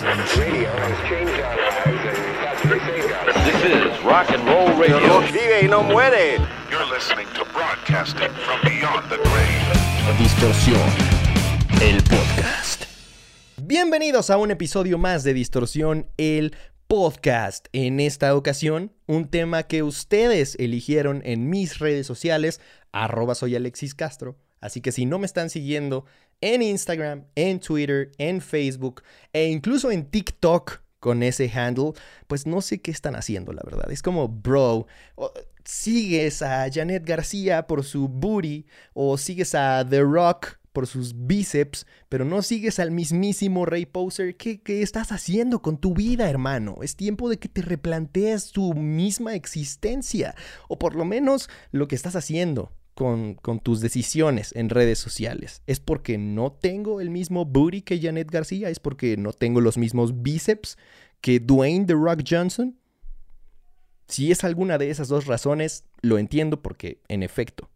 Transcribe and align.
This 0.00 0.08
is 3.66 4.02
rock 4.02 4.30
and 4.30 4.42
roll 4.46 4.74
radio. 4.78 5.20
Vive 5.30 5.60
y 5.62 5.68
no 5.68 5.82
muere. 5.82 6.38
You're 6.70 6.86
listening 6.86 7.26
to 7.34 7.44
broadcasting 7.52 8.30
from 8.30 8.60
beyond 8.62 9.10
the 9.10 9.18
grave. 9.18 10.16
Distorsión, 10.18 10.80
el 11.82 12.02
podcast. 12.04 12.84
Bienvenidos 13.58 14.30
a 14.30 14.38
un 14.38 14.50
episodio 14.50 14.96
más 14.96 15.22
de 15.22 15.34
Distorsión, 15.34 16.06
el 16.16 16.56
podcast. 16.86 17.66
En 17.74 18.00
esta 18.00 18.34
ocasión, 18.34 18.92
un 19.06 19.28
tema 19.28 19.64
que 19.64 19.82
ustedes 19.82 20.56
eligieron 20.58 21.20
en 21.26 21.50
mis 21.50 21.78
redes 21.78 22.06
sociales, 22.06 22.62
arroba 22.90 23.34
soy 23.34 23.54
Alexis 23.54 23.94
Castro. 23.94 24.38
Así 24.62 24.80
que 24.80 24.92
si 24.92 25.04
no 25.04 25.18
me 25.18 25.26
están 25.26 25.50
siguiendo 25.50 26.06
en 26.40 26.62
Instagram, 26.62 27.24
en 27.34 27.60
Twitter, 27.60 28.10
en 28.18 28.40
Facebook 28.40 29.02
e 29.32 29.48
incluso 29.48 29.90
en 29.90 30.06
TikTok 30.06 30.80
con 31.00 31.22
ese 31.22 31.50
handle, 31.50 31.92
pues 32.26 32.46
no 32.46 32.60
sé 32.60 32.80
qué 32.80 32.90
están 32.90 33.16
haciendo, 33.16 33.52
la 33.52 33.62
verdad. 33.64 33.90
Es 33.90 34.02
como, 34.02 34.28
bro, 34.28 34.86
sigues 35.64 36.42
a 36.42 36.70
Janet 36.70 37.04
García 37.04 37.66
por 37.66 37.84
su 37.84 38.06
booty 38.08 38.66
o 38.92 39.16
sigues 39.16 39.54
a 39.54 39.84
The 39.88 40.02
Rock 40.02 40.58
por 40.72 40.86
sus 40.86 41.26
bíceps, 41.26 41.86
pero 42.08 42.24
no 42.24 42.42
sigues 42.42 42.78
al 42.78 42.92
mismísimo 42.92 43.66
Ray 43.66 43.86
Poser. 43.86 44.36
¿Qué, 44.36 44.60
qué 44.60 44.82
estás 44.82 45.10
haciendo 45.10 45.62
con 45.62 45.78
tu 45.78 45.94
vida, 45.94 46.30
hermano? 46.30 46.76
Es 46.82 46.94
tiempo 46.94 47.28
de 47.28 47.38
que 47.38 47.48
te 47.48 47.62
replantees 47.62 48.52
tu 48.52 48.74
misma 48.74 49.34
existencia, 49.34 50.34
o 50.68 50.78
por 50.78 50.94
lo 50.94 51.04
menos 51.04 51.48
lo 51.72 51.88
que 51.88 51.96
estás 51.96 52.14
haciendo 52.14 52.70
con, 53.00 53.60
tus 53.62 53.80
decisiones 53.80 54.54
en 54.54 54.68
redes 54.68 54.98
sociales. 54.98 55.62
¿Es 55.66 55.80
porque 55.80 56.18
no 56.18 56.52
tengo 56.52 57.00
el 57.00 57.08
mismo 57.08 57.46
booty 57.46 57.80
que 57.80 57.98
Janet 57.98 58.30
García? 58.30 58.68
¿Es 58.68 58.78
porque 58.78 59.16
no 59.16 59.32
tengo 59.32 59.62
los 59.62 59.78
mismos 59.78 60.20
bíceps 60.20 60.76
que 61.22 61.40
Dwayne 61.40 61.86
The 61.86 61.94
Rock 61.94 62.24
Johnson? 62.28 62.76
Si 64.06 64.30
es 64.30 64.44
alguna 64.44 64.76
de 64.76 64.90
esas 64.90 65.08
dos 65.08 65.24
razones, 65.24 65.84
lo 66.02 66.18
entiendo 66.18 66.60
porque, 66.60 67.00
en 67.08 67.22
efecto, 67.22 67.70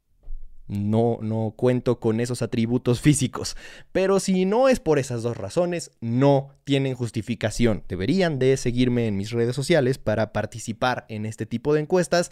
no, 0.66 1.18
no 1.22 1.54
cuento 1.56 2.00
con 2.00 2.20
esos 2.20 2.42
atributos 2.42 3.00
físicos. 3.00 3.56
Pero 3.92 4.20
si 4.20 4.44
no 4.44 4.68
es 4.68 4.78
por 4.78 4.98
esas 4.98 5.22
dos 5.22 5.38
razones, 5.38 5.90
no 6.02 6.50
tienen 6.64 6.96
justificación. 6.96 7.82
Deberían 7.88 8.38
de 8.38 8.58
seguirme 8.58 9.06
en 9.06 9.16
mis 9.16 9.30
redes 9.30 9.56
sociales 9.56 9.96
para 9.96 10.34
participar 10.34 11.06
en 11.08 11.24
este 11.24 11.46
tipo 11.46 11.72
de 11.72 11.80
encuestas, 11.80 12.30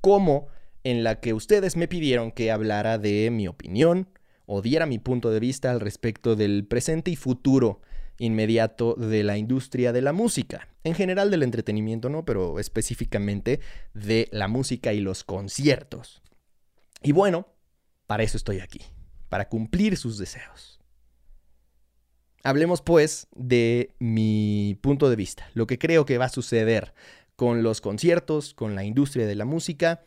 como 0.00 0.46
en 0.84 1.04
la 1.04 1.20
que 1.20 1.34
ustedes 1.34 1.76
me 1.76 1.88
pidieron 1.88 2.32
que 2.32 2.50
hablara 2.50 2.98
de 2.98 3.30
mi 3.30 3.48
opinión 3.48 4.08
o 4.46 4.62
diera 4.62 4.86
mi 4.86 4.98
punto 4.98 5.30
de 5.30 5.40
vista 5.40 5.70
al 5.70 5.80
respecto 5.80 6.36
del 6.36 6.66
presente 6.66 7.10
y 7.10 7.16
futuro 7.16 7.80
inmediato 8.18 8.94
de 8.94 9.22
la 9.22 9.38
industria 9.38 9.92
de 9.92 10.02
la 10.02 10.12
música. 10.12 10.68
En 10.84 10.94
general 10.94 11.30
del 11.30 11.42
entretenimiento, 11.42 12.08
¿no? 12.08 12.24
Pero 12.24 12.58
específicamente 12.58 13.60
de 13.94 14.28
la 14.32 14.48
música 14.48 14.92
y 14.92 15.00
los 15.00 15.24
conciertos. 15.24 16.22
Y 17.02 17.12
bueno, 17.12 17.48
para 18.06 18.22
eso 18.22 18.36
estoy 18.36 18.60
aquí, 18.60 18.80
para 19.28 19.48
cumplir 19.48 19.96
sus 19.96 20.18
deseos. 20.18 20.80
Hablemos 22.42 22.82
pues 22.82 23.28
de 23.34 23.94
mi 23.98 24.78
punto 24.80 25.10
de 25.10 25.16
vista, 25.16 25.50
lo 25.54 25.66
que 25.66 25.78
creo 25.78 26.06
que 26.06 26.18
va 26.18 26.26
a 26.26 26.30
suceder 26.30 26.94
con 27.36 27.62
los 27.62 27.80
conciertos, 27.80 28.54
con 28.54 28.74
la 28.74 28.84
industria 28.84 29.26
de 29.26 29.34
la 29.34 29.44
música. 29.44 30.02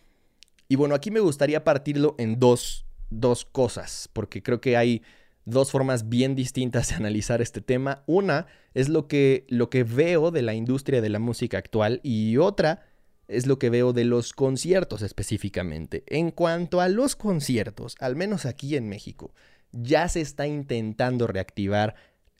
Y 0.74 0.76
bueno, 0.76 0.96
aquí 0.96 1.12
me 1.12 1.20
gustaría 1.20 1.64
partirlo 1.64 2.16
en 2.18 2.40
dos, 2.40 2.88
dos 3.12 3.46
cosas, 3.46 4.10
porque 4.12 4.42
creo 4.42 4.60
que 4.60 4.76
hay 4.76 5.04
dos 5.46 5.70
formas 5.70 6.10
bien 6.10 6.34
distintas 6.34 6.90
de 6.90 6.96
analizar 6.96 7.44
este 7.44 7.62
tema. 7.62 8.02
Una 8.08 8.48
es 8.74 8.90
lo 8.90 9.08
que, 9.08 9.46
lo 9.50 9.70
que 9.70 9.84
veo 9.84 10.32
de 10.32 10.42
la 10.42 10.56
industria 10.56 11.00
de 11.00 11.10
la 11.10 11.20
música 11.20 11.60
actual 11.60 12.00
y 12.02 12.38
otra 12.38 12.88
es 13.28 13.46
lo 13.46 13.60
que 13.60 13.70
veo 13.70 13.94
de 13.94 14.06
los 14.06 14.34
conciertos 14.34 15.04
específicamente. 15.04 16.06
En 16.08 16.32
cuanto 16.32 16.82
a 16.82 16.90
los 16.90 17.16
conciertos, 17.16 17.96
al 18.00 18.16
menos 18.16 18.48
aquí 18.48 18.76
en 18.76 18.90
México, 18.90 19.32
ya 19.74 20.10
se 20.10 20.22
está 20.22 20.48
intentando 20.48 21.28
reactivar 21.28 21.94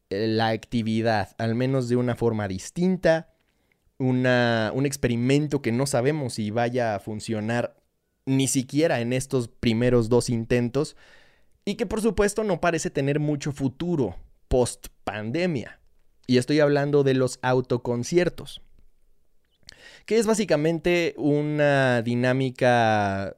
eh, 0.10 0.26
la 0.26 0.48
actividad, 0.48 1.36
al 1.38 1.54
menos 1.54 1.88
de 1.88 1.98
una 1.98 2.16
forma 2.16 2.48
distinta, 2.48 3.30
una, 4.00 4.72
un 4.74 4.88
experimento 4.88 5.62
que 5.62 5.72
no 5.72 5.86
sabemos 5.86 6.34
si 6.34 6.50
vaya 6.50 6.96
a 6.96 7.00
funcionar 7.00 7.83
ni 8.26 8.48
siquiera 8.48 9.02
en 9.02 9.14
estos 9.14 9.48
primeros 9.48 10.10
dos 10.10 10.30
intentos 10.30 10.96
y 11.66 11.76
que 11.76 11.86
por 11.86 12.02
supuesto 12.02 12.44
no 12.44 12.62
parece 12.62 12.90
tener 12.90 13.20
mucho 13.20 13.52
futuro 13.52 14.16
post 14.48 14.88
pandemia. 15.04 15.80
Y 16.26 16.38
estoy 16.38 16.60
hablando 16.60 17.04
de 17.04 17.14
los 17.16 17.40
autoconciertos 17.42 18.62
que 20.06 20.18
es 20.18 20.26
básicamente 20.26 21.14
una 21.18 22.02
dinámica 22.02 23.38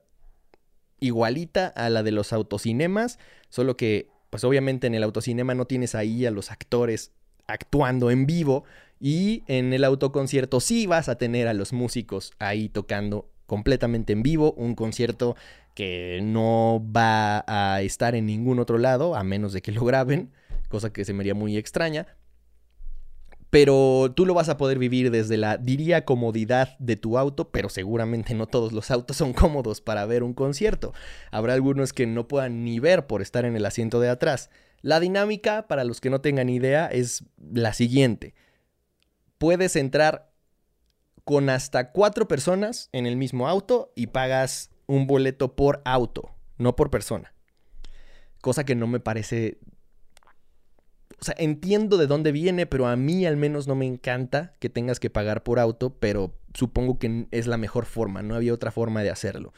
igualita 1.00 1.68
a 1.68 1.90
la 1.90 2.04
de 2.04 2.12
los 2.12 2.34
autocinemas, 2.34 3.20
solo 3.50 3.78
que 3.78 4.10
pues 4.30 4.44
obviamente 4.44 4.88
en 4.88 4.96
el 4.96 5.04
autocinema 5.04 5.54
no 5.54 5.66
tienes 5.66 5.96
ahí 5.96 6.26
a 6.26 6.32
los 6.32 6.52
actores 6.52 7.12
actuando 7.48 8.10
en 8.10 8.26
vivo 8.26 8.64
y 9.00 9.44
en 9.48 9.74
el 9.74 9.84
autoconcierto 9.84 10.60
sí 10.60 10.88
vas 10.88 11.10
a 11.10 11.18
tener 11.18 11.48
a 11.48 11.54
los 11.54 11.74
músicos 11.74 12.34
ahí 12.40 12.70
tocando 12.70 13.30
completamente 13.46 14.14
en 14.14 14.24
vivo, 14.24 14.54
un 14.54 14.76
concierto 14.76 15.36
que 15.74 16.20
no 16.24 16.82
va 16.96 17.44
a 17.48 17.82
estar 17.82 18.16
en 18.16 18.26
ningún 18.26 18.60
otro 18.60 18.78
lado 18.78 19.16
a 19.16 19.24
menos 19.24 19.54
de 19.54 19.62
que 19.62 19.72
lo 19.72 19.84
graben, 19.86 20.32
cosa 20.70 20.92
que 20.92 21.06
se 21.06 21.14
me 21.14 21.22
haría 21.22 21.36
muy 21.36 21.58
extraña, 21.58 22.08
pero 23.56 24.12
tú 24.14 24.26
lo 24.26 24.34
vas 24.34 24.50
a 24.50 24.58
poder 24.58 24.80
vivir 24.80 25.12
desde 25.12 25.38
la, 25.38 25.58
diría, 25.58 26.04
comodidad 26.04 26.78
de 26.80 26.98
tu 26.98 27.18
auto, 27.18 27.52
pero 27.52 27.70
seguramente 27.70 28.34
no 28.34 28.48
todos 28.48 28.74
los 28.74 28.92
autos 28.92 29.16
son 29.18 29.32
cómodos 29.34 29.80
para 29.80 30.06
ver 30.06 30.24
un 30.24 30.34
concierto. 30.34 30.94
Habrá 31.32 31.54
algunos 31.54 31.94
que 31.94 32.06
no 32.06 32.28
puedan 32.28 32.66
ni 32.66 32.80
ver 32.80 33.08
por 33.08 33.22
estar 33.22 33.46
en 33.46 33.56
el 33.56 33.66
asiento 33.66 34.02
de 34.02 34.10
atrás. 34.10 34.50
La 34.82 35.00
dinámica, 35.00 35.68
para 35.68 35.86
los 35.86 36.02
que 36.02 36.10
no 36.10 36.20
tengan 36.20 36.50
idea, 36.50 36.88
es 36.88 37.24
la 37.38 37.74
siguiente. 37.74 38.34
Puedes 39.38 39.78
entrar 39.78 40.35
con 41.26 41.50
hasta 41.50 41.92
cuatro 41.92 42.28
personas 42.28 42.90
en 42.94 43.06
el 43.06 43.18
mismo 43.18 43.48
auto 43.50 43.92
y 43.96 44.08
pagas 44.08 44.70
un 44.88 45.08
boleto 45.08 45.56
por 45.56 45.82
auto, 45.84 46.32
no 46.58 46.76
por 46.76 46.90
persona. 46.90 47.34
Cosa 48.42 48.64
que 48.64 48.76
no 48.76 48.88
me 48.88 49.00
parece 49.00 49.60
o 51.20 51.26
sea, 51.26 51.36
entiendo 51.38 51.98
de 51.98 52.08
dónde 52.08 52.32
viene, 52.32 52.66
pero 52.66 52.88
a 52.88 52.96
mí 52.96 53.26
al 53.26 53.38
menos 53.38 53.68
no 53.68 53.76
me 53.76 53.86
encanta 53.86 54.54
que 54.60 54.70
tengas 54.70 55.00
que 55.00 55.10
pagar 55.10 55.44
por 55.44 55.60
auto, 55.60 55.98
pero 55.98 56.38
supongo 56.54 57.00
que 57.00 57.28
es 57.32 57.48
la 57.48 57.58
mejor 57.58 57.86
forma, 57.86 58.22
no 58.22 58.36
había 58.36 58.54
otra 58.54 58.72
forma 58.72 59.02
de 59.02 59.10
hacerlo. 59.10 59.54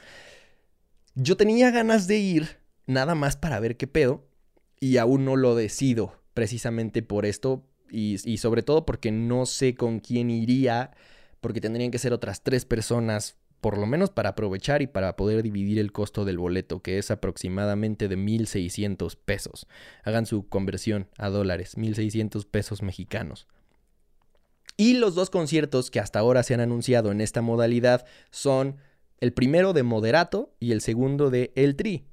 Yo 1.15 1.35
tenía 1.35 1.71
ganas 1.71 2.07
de 2.07 2.17
ir 2.17 2.59
nada 2.85 3.15
más 3.15 3.37
para 3.37 3.59
ver 3.59 3.75
qué 3.75 3.87
pedo 3.87 4.27
y 4.79 4.97
aún 4.97 5.25
no 5.25 5.35
lo 5.35 5.55
decido 5.55 6.21
precisamente 6.33 7.01
por 7.01 7.25
esto 7.25 7.65
y, 7.89 8.17
y 8.23 8.37
sobre 8.37 8.61
todo 8.61 8.85
porque 8.85 9.11
no 9.11 9.45
sé 9.45 9.75
con 9.75 9.99
quién 9.99 10.29
iría, 10.29 10.91
porque 11.41 11.61
tendrían 11.61 11.91
que 11.91 11.99
ser 11.99 12.13
otras 12.13 12.43
tres 12.43 12.65
personas 12.65 13.37
por 13.61 13.77
lo 13.77 13.87
menos 13.87 14.11
para 14.11 14.29
aprovechar 14.29 14.81
y 14.81 14.87
para 14.87 15.15
poder 15.15 15.41
dividir 15.41 15.79
el 15.79 15.91
costo 15.91 16.25
del 16.25 16.37
boleto, 16.37 16.81
que 16.81 16.99
es 16.99 17.09
aproximadamente 17.09 18.07
de 18.07 18.17
1.600 18.17 19.17
pesos. 19.17 19.67
Hagan 20.03 20.25
su 20.25 20.47
conversión 20.47 21.07
a 21.17 21.29
dólares, 21.29 21.75
1.600 21.75 22.45
pesos 22.45 22.83
mexicanos. 22.83 23.47
Y 24.77 24.93
los 24.93 25.15
dos 25.15 25.31
conciertos 25.31 25.89
que 25.89 25.99
hasta 25.99 26.19
ahora 26.19 26.43
se 26.43 26.53
han 26.53 26.59
anunciado 26.59 27.11
en 27.11 27.19
esta 27.19 27.41
modalidad 27.41 28.05
son 28.29 28.77
el 29.19 29.33
primero 29.33 29.73
de 29.73 29.81
Moderato 29.81 30.53
y 30.59 30.71
el 30.71 30.81
segundo 30.81 31.31
de 31.31 31.51
El 31.55 31.75
Tri. 31.75 32.05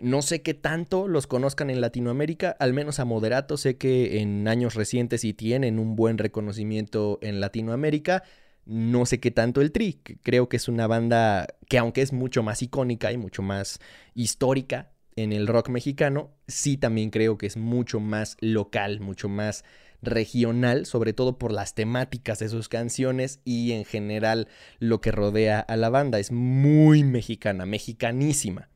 No 0.00 0.22
sé 0.22 0.42
qué 0.42 0.54
tanto 0.54 1.06
los 1.06 1.28
conozcan 1.28 1.70
en 1.70 1.80
Latinoamérica, 1.80 2.56
al 2.58 2.72
menos 2.72 2.98
a 2.98 3.04
Moderato 3.04 3.56
sé 3.56 3.76
que 3.76 4.20
en 4.20 4.48
años 4.48 4.74
recientes 4.74 5.20
sí 5.20 5.34
tienen 5.34 5.78
un 5.78 5.94
buen 5.94 6.18
reconocimiento 6.18 7.20
en 7.22 7.40
Latinoamérica. 7.40 8.24
No 8.66 9.04
sé 9.06 9.20
qué 9.20 9.30
tanto 9.30 9.60
el 9.60 9.72
Tri, 9.72 10.00
creo 10.22 10.48
que 10.48 10.56
es 10.56 10.68
una 10.68 10.86
banda 10.86 11.46
que 11.68 11.78
aunque 11.78 12.02
es 12.02 12.12
mucho 12.12 12.42
más 12.42 12.62
icónica 12.62 13.12
y 13.12 13.18
mucho 13.18 13.42
más 13.42 13.78
histórica 14.14 14.90
en 15.16 15.32
el 15.32 15.46
rock 15.46 15.68
mexicano, 15.68 16.30
sí 16.48 16.76
también 16.76 17.10
creo 17.10 17.38
que 17.38 17.46
es 17.46 17.56
mucho 17.56 18.00
más 18.00 18.36
local, 18.40 19.00
mucho 19.00 19.28
más 19.28 19.64
regional, 20.02 20.86
sobre 20.86 21.12
todo 21.12 21.38
por 21.38 21.52
las 21.52 21.74
temáticas 21.74 22.38
de 22.38 22.48
sus 22.48 22.68
canciones 22.68 23.40
y 23.44 23.72
en 23.72 23.84
general 23.84 24.48
lo 24.78 25.00
que 25.00 25.12
rodea 25.12 25.60
a 25.60 25.76
la 25.76 25.90
banda. 25.90 26.18
Es 26.18 26.32
muy 26.32 27.04
mexicana, 27.04 27.66
mexicanísima. 27.66 28.68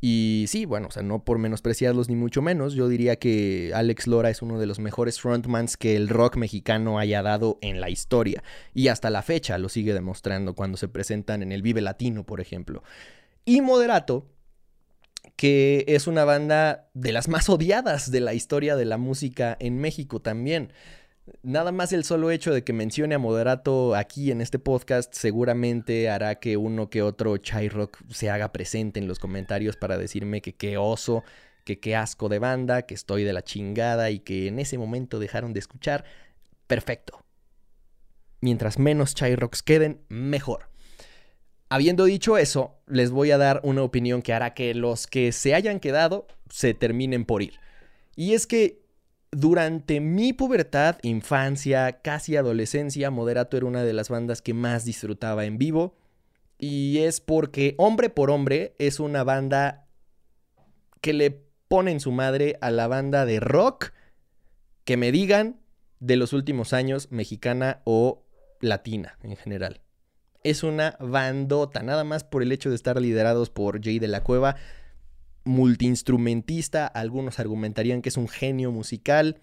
Y 0.00 0.44
sí, 0.46 0.64
bueno, 0.64 0.88
o 0.88 0.90
sea, 0.92 1.02
no 1.02 1.24
por 1.24 1.38
menospreciarlos 1.38 2.08
ni 2.08 2.14
mucho 2.14 2.40
menos, 2.40 2.74
yo 2.74 2.88
diría 2.88 3.16
que 3.16 3.72
Alex 3.74 4.06
Lora 4.06 4.30
es 4.30 4.42
uno 4.42 4.60
de 4.60 4.66
los 4.66 4.78
mejores 4.78 5.20
frontmans 5.20 5.76
que 5.76 5.96
el 5.96 6.08
rock 6.08 6.36
mexicano 6.36 7.00
haya 7.00 7.22
dado 7.22 7.58
en 7.62 7.80
la 7.80 7.90
historia. 7.90 8.44
Y 8.74 8.88
hasta 8.88 9.10
la 9.10 9.22
fecha 9.22 9.58
lo 9.58 9.68
sigue 9.68 9.94
demostrando 9.94 10.54
cuando 10.54 10.78
se 10.78 10.86
presentan 10.86 11.42
en 11.42 11.50
el 11.50 11.62
Vive 11.62 11.80
Latino, 11.80 12.24
por 12.24 12.40
ejemplo. 12.40 12.84
Y 13.44 13.60
Moderato, 13.60 14.26
que 15.34 15.84
es 15.88 16.06
una 16.06 16.24
banda 16.24 16.90
de 16.94 17.12
las 17.12 17.28
más 17.28 17.48
odiadas 17.48 18.10
de 18.10 18.20
la 18.20 18.34
historia 18.34 18.76
de 18.76 18.84
la 18.84 18.98
música 18.98 19.56
en 19.58 19.78
México 19.78 20.20
también. 20.20 20.72
Nada 21.42 21.72
más 21.72 21.92
el 21.92 22.04
solo 22.04 22.30
hecho 22.30 22.52
de 22.52 22.64
que 22.64 22.72
mencione 22.72 23.14
a 23.14 23.18
Moderato 23.18 23.94
aquí 23.94 24.30
en 24.30 24.40
este 24.40 24.58
podcast 24.58 25.12
seguramente 25.14 26.08
hará 26.10 26.36
que 26.36 26.56
uno 26.56 26.90
que 26.90 27.02
otro 27.02 27.36
Chai 27.38 27.68
Rock 27.68 27.98
se 28.10 28.30
haga 28.30 28.52
presente 28.52 28.98
en 29.00 29.08
los 29.08 29.18
comentarios 29.18 29.76
para 29.76 29.98
decirme 29.98 30.40
que 30.40 30.54
qué 30.54 30.78
oso, 30.78 31.24
que 31.64 31.80
qué 31.80 31.96
asco 31.96 32.28
de 32.28 32.38
banda, 32.38 32.82
que 32.82 32.94
estoy 32.94 33.24
de 33.24 33.32
la 33.32 33.42
chingada 33.42 34.10
y 34.10 34.20
que 34.20 34.48
en 34.48 34.58
ese 34.58 34.78
momento 34.78 35.18
dejaron 35.18 35.52
de 35.52 35.60
escuchar. 35.60 36.04
Perfecto. 36.66 37.20
Mientras 38.40 38.78
menos 38.78 39.14
Chai 39.14 39.34
Rocks 39.36 39.62
queden, 39.62 40.00
mejor. 40.08 40.70
Habiendo 41.68 42.04
dicho 42.04 42.38
eso, 42.38 42.78
les 42.86 43.10
voy 43.10 43.30
a 43.30 43.38
dar 43.38 43.60
una 43.64 43.82
opinión 43.82 44.22
que 44.22 44.32
hará 44.32 44.54
que 44.54 44.74
los 44.74 45.06
que 45.06 45.32
se 45.32 45.54
hayan 45.54 45.80
quedado 45.80 46.26
se 46.48 46.72
terminen 46.72 47.24
por 47.24 47.42
ir. 47.42 47.54
Y 48.16 48.32
es 48.32 48.46
que 48.46 48.87
durante 49.30 50.00
mi 50.00 50.32
pubertad, 50.32 50.96
infancia, 51.02 52.00
casi 52.00 52.36
adolescencia, 52.36 53.10
Moderato 53.10 53.56
era 53.56 53.66
una 53.66 53.84
de 53.84 53.92
las 53.92 54.08
bandas 54.08 54.42
que 54.42 54.54
más 54.54 54.84
disfrutaba 54.84 55.44
en 55.44 55.58
vivo. 55.58 55.96
Y 56.58 56.98
es 56.98 57.20
porque 57.20 57.74
Hombre 57.78 58.10
por 58.10 58.30
Hombre 58.30 58.74
es 58.78 59.00
una 59.00 59.22
banda 59.22 59.86
que 61.00 61.12
le 61.12 61.30
pone 61.68 61.92
en 61.92 62.00
su 62.00 62.10
madre 62.10 62.56
a 62.60 62.70
la 62.70 62.88
banda 62.88 63.26
de 63.26 63.38
rock 63.38 63.92
que 64.84 64.96
me 64.96 65.12
digan 65.12 65.60
de 66.00 66.16
los 66.16 66.32
últimos 66.32 66.72
años, 66.72 67.12
mexicana 67.12 67.82
o 67.84 68.24
latina 68.60 69.18
en 69.22 69.36
general. 69.36 69.82
Es 70.42 70.62
una 70.62 70.96
bandota, 70.98 71.82
nada 71.82 72.04
más 72.04 72.24
por 72.24 72.42
el 72.42 72.52
hecho 72.52 72.70
de 72.70 72.76
estar 72.76 73.00
liderados 73.00 73.50
por 73.50 73.82
Jay 73.82 73.98
de 73.98 74.08
la 74.08 74.22
Cueva, 74.22 74.56
multiinstrumentista, 75.48 76.86
algunos 76.86 77.40
argumentarían 77.40 78.02
que 78.02 78.10
es 78.10 78.16
un 78.16 78.28
genio 78.28 78.70
musical, 78.70 79.40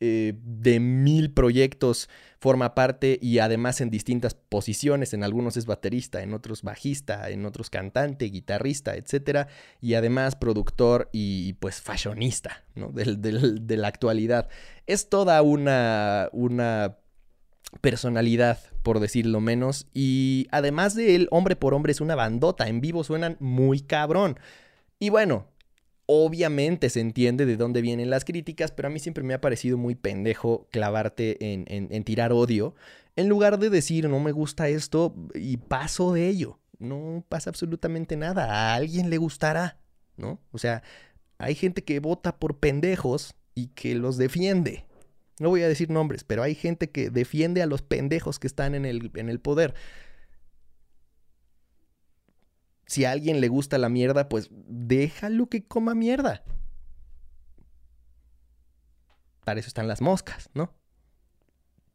eh, 0.00 0.34
de 0.42 0.80
mil 0.80 1.32
proyectos 1.32 2.08
forma 2.40 2.74
parte 2.74 3.18
y 3.22 3.38
además 3.38 3.80
en 3.80 3.90
distintas 3.90 4.34
posiciones, 4.34 5.14
en 5.14 5.22
algunos 5.22 5.56
es 5.56 5.66
baterista, 5.66 6.22
en 6.22 6.34
otros 6.34 6.62
bajista, 6.62 7.30
en 7.30 7.46
otros 7.46 7.70
cantante, 7.70 8.26
guitarrista, 8.26 8.96
etc. 8.96 9.48
Y 9.80 9.94
además 9.94 10.34
productor 10.34 11.08
y 11.12 11.52
pues 11.54 11.80
fashionista 11.80 12.64
¿no? 12.74 12.90
de 12.92 13.76
la 13.76 13.88
actualidad. 13.88 14.48
Es 14.86 15.08
toda 15.08 15.40
una, 15.42 16.28
una 16.32 16.96
personalidad, 17.80 18.58
por 18.82 19.00
decirlo 19.00 19.40
menos. 19.40 19.86
Y 19.94 20.48
además 20.50 20.94
de 20.94 21.14
él, 21.14 21.28
hombre 21.30 21.56
por 21.56 21.74
hombre 21.74 21.92
es 21.92 22.00
una 22.00 22.14
bandota. 22.14 22.68
En 22.68 22.80
vivo 22.80 23.04
suenan 23.04 23.36
muy 23.40 23.80
cabrón. 23.80 24.38
Y 24.98 25.10
bueno, 25.10 25.48
obviamente 26.06 26.90
se 26.90 27.00
entiende 27.00 27.46
de 27.46 27.56
dónde 27.56 27.80
vienen 27.80 28.10
las 28.10 28.24
críticas, 28.24 28.72
pero 28.72 28.88
a 28.88 28.90
mí 28.90 28.98
siempre 28.98 29.24
me 29.24 29.34
ha 29.34 29.40
parecido 29.40 29.78
muy 29.78 29.94
pendejo 29.94 30.68
clavarte 30.70 31.52
en, 31.52 31.64
en, 31.68 32.04
tirar 32.04 32.32
odio. 32.32 32.74
En 33.16 33.28
lugar 33.28 33.58
de 33.58 33.70
decir, 33.70 34.08
no 34.08 34.20
me 34.20 34.32
gusta 34.32 34.68
esto 34.68 35.14
y 35.34 35.56
paso 35.56 36.12
de 36.12 36.28
ello. 36.28 36.58
No 36.78 37.24
pasa 37.28 37.50
absolutamente 37.50 38.16
nada. 38.16 38.46
A 38.52 38.74
alguien 38.74 39.08
le 39.08 39.18
gustará, 39.18 39.78
¿no? 40.16 40.40
O 40.50 40.58
sea, 40.58 40.82
hay 41.38 41.54
gente 41.54 41.84
que 41.84 42.00
vota 42.00 42.36
por 42.38 42.58
pendejos 42.58 43.34
y 43.54 43.68
que 43.68 43.94
los 43.94 44.16
defiende. 44.16 44.84
No 45.38 45.48
voy 45.48 45.62
a 45.62 45.68
decir 45.68 45.90
nombres, 45.90 46.24
pero 46.24 46.42
hay 46.42 46.54
gente 46.54 46.90
que 46.90 47.10
defiende 47.10 47.62
a 47.62 47.66
los 47.66 47.82
pendejos 47.82 48.38
que 48.38 48.46
están 48.46 48.74
en 48.74 48.84
el, 48.84 49.10
en 49.14 49.28
el 49.28 49.40
poder. 49.40 49.74
Si 52.86 53.04
a 53.04 53.12
alguien 53.12 53.40
le 53.40 53.48
gusta 53.48 53.78
la 53.78 53.88
mierda, 53.88 54.28
pues 54.28 54.50
déjalo 54.50 55.48
que 55.48 55.64
coma 55.64 55.94
mierda. 55.94 56.42
Para 59.44 59.60
eso 59.60 59.68
están 59.68 59.88
las 59.88 60.00
moscas, 60.00 60.50
¿no? 60.54 60.72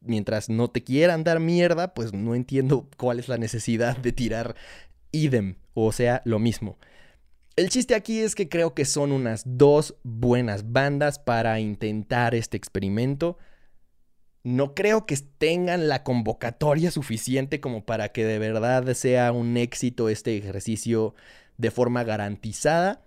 Mientras 0.02 0.50
no 0.50 0.70
te 0.70 0.84
quieran 0.84 1.24
dar 1.24 1.40
mierda, 1.40 1.94
pues 1.94 2.14
no 2.14 2.36
entiendo 2.36 2.90
cuál 2.98 3.20
es 3.20 3.28
la 3.28 3.38
necesidad 3.38 3.98
de 3.98 4.12
tirar 4.12 4.56
idem, 5.12 5.56
o 5.74 5.92
sea, 5.92 6.22
lo 6.26 6.40
mismo. 6.40 6.78
El 7.56 7.70
chiste 7.70 7.96
aquí 7.96 8.20
es 8.20 8.36
que 8.36 8.48
creo 8.48 8.74
que 8.74 8.86
son 8.86 9.12
unas 9.12 9.44
dos 9.46 9.96
buenas 10.04 10.72
bandas 10.72 11.20
para 11.20 11.60
intentar 11.60 12.34
este 12.34 12.56
experimento. 12.56 13.38
No 14.44 14.74
creo 14.74 15.06
que 15.06 15.18
tengan 15.38 15.88
la 15.88 16.04
convocatoria 16.04 16.92
suficiente 16.92 17.60
como 17.60 17.86
para 17.86 18.10
que 18.10 18.26
de 18.26 18.40
verdad 18.40 18.94
sea 18.94 19.32
un 19.32 19.58
éxito 19.58 20.10
este 20.10 20.38
ejercicio 20.38 21.14
de 21.58 21.72
forma 21.72 22.04
garantizada. 22.04 23.06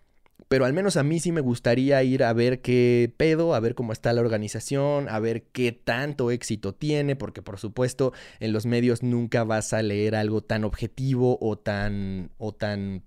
Pero 0.48 0.66
al 0.66 0.74
menos 0.74 0.98
a 0.98 1.02
mí 1.02 1.18
sí 1.18 1.32
me 1.32 1.40
gustaría 1.40 2.02
ir 2.02 2.24
a 2.24 2.32
ver 2.34 2.60
qué 2.60 3.10
pedo, 3.16 3.54
a 3.54 3.60
ver 3.60 3.74
cómo 3.74 3.92
está 3.92 4.12
la 4.12 4.20
organización, 4.20 5.08
a 5.08 5.18
ver 5.18 5.44
qué 5.44 5.72
tanto 5.72 6.30
éxito 6.30 6.74
tiene, 6.74 7.16
porque 7.16 7.40
por 7.40 7.58
supuesto 7.58 8.12
en 8.38 8.52
los 8.52 8.66
medios 8.66 9.02
nunca 9.02 9.44
vas 9.44 9.72
a 9.72 9.80
leer 9.80 10.14
algo 10.14 10.42
tan 10.42 10.64
objetivo 10.64 11.38
o 11.40 11.56
tan, 11.56 12.32
o 12.36 12.52
tan 12.52 13.02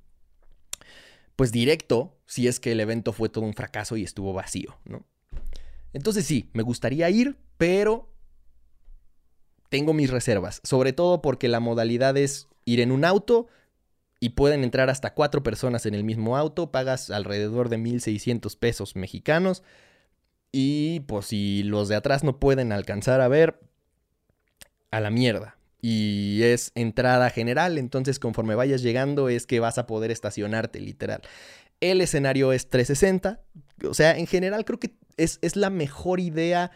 pues 1.36 1.52
directo 1.52 2.18
si 2.26 2.48
es 2.48 2.60
que 2.60 2.72
el 2.72 2.80
evento 2.80 3.14
fue 3.14 3.30
todo 3.30 3.46
un 3.46 3.54
fracaso 3.54 3.98
y 3.98 4.04
estuvo 4.04 4.34
vacío, 4.34 4.78
¿no? 4.86 5.06
Entonces 5.94 6.26
sí, 6.26 6.50
me 6.54 6.64
gustaría 6.64 7.10
ir, 7.10 7.38
pero 7.58 8.15
tengo 9.76 9.92
mis 9.92 10.10
reservas, 10.10 10.62
sobre 10.64 10.94
todo 10.94 11.22
porque 11.22 11.50
la 11.50 11.60
modalidad 11.60 12.16
es 12.16 12.48
ir 12.64 12.80
en 12.80 12.94
un 12.94 13.04
auto 13.04 13.48
y 14.22 14.30
pueden 14.30 14.64
entrar 14.64 14.90
hasta 14.90 15.14
cuatro 15.14 15.44
personas 15.44 15.86
en 15.86 15.94
el 15.94 16.06
mismo 16.06 16.38
auto, 16.38 16.72
pagas 16.72 17.10
alrededor 17.10 17.68
de 17.68 17.78
1.600 17.78 18.58
pesos 18.58 18.96
mexicanos 18.96 19.64
y 20.54 21.02
pues 21.02 21.26
si 21.26 21.64
los 21.64 21.90
de 21.90 21.98
atrás 21.98 22.24
no 22.24 22.40
pueden 22.40 22.72
alcanzar 22.72 23.20
a 23.20 23.28
ver, 23.28 23.60
a 24.92 25.02
la 25.02 25.10
mierda 25.10 25.58
y 25.82 26.44
es 26.44 26.72
entrada 26.76 27.30
general, 27.30 27.78
entonces 27.78 28.18
conforme 28.18 28.56
vayas 28.56 28.82
llegando 28.82 29.28
es 29.28 29.46
que 29.46 29.60
vas 29.60 29.78
a 29.78 29.88
poder 29.88 30.10
estacionarte 30.10 30.80
literal. 30.80 31.22
El 31.82 32.00
escenario 32.00 32.54
es 32.54 32.70
360, 32.70 33.42
o 33.90 33.94
sea, 33.94 34.18
en 34.18 34.28
general 34.28 34.64
creo 34.64 34.80
que 34.80 34.96
es, 35.18 35.38
es 35.42 35.58
la 35.58 35.70
mejor 35.70 36.22
idea 36.22 36.72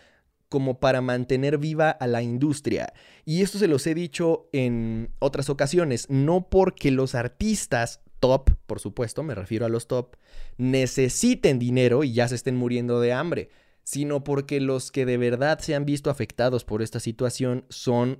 como 0.50 0.80
para 0.80 1.02
mantener 1.02 1.58
viva 1.58 1.92
a 1.92 2.08
la 2.08 2.22
industria. 2.22 2.94
Y 3.24 3.42
esto 3.42 3.60
se 3.60 3.68
los 3.68 3.86
he 3.88 3.94
dicho 3.94 4.50
en 4.52 5.12
otras 5.20 5.50
ocasiones, 5.50 6.10
no 6.10 6.50
porque 6.50 6.92
los 6.92 7.16
artistas 7.16 8.02
top, 8.20 8.50
por 8.66 8.80
supuesto, 8.80 9.24
me 9.24 9.36
refiero 9.36 9.66
a 9.66 9.70
los 9.70 9.88
top, 9.88 10.16
necesiten 10.58 11.60
dinero 11.60 12.04
y 12.04 12.14
ya 12.14 12.28
se 12.28 12.36
estén 12.36 12.58
muriendo 12.58 13.00
de 13.00 13.14
hambre, 13.14 13.50
sino 13.84 14.24
porque 14.24 14.60
los 14.60 14.92
que 14.92 15.06
de 15.06 15.18
verdad 15.18 15.60
se 15.60 15.76
han 15.76 15.86
visto 15.86 16.10
afectados 16.10 16.66
por 16.66 16.82
esta 16.82 17.00
situación 17.00 17.66
son 17.70 18.20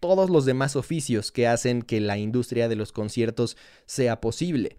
todos 0.00 0.30
los 0.30 0.44
demás 0.44 0.74
oficios 0.74 1.30
que 1.30 1.46
hacen 1.46 1.82
que 1.82 2.00
la 2.00 2.18
industria 2.18 2.68
de 2.68 2.76
los 2.76 2.90
conciertos 2.90 3.56
sea 3.86 4.20
posible. 4.20 4.78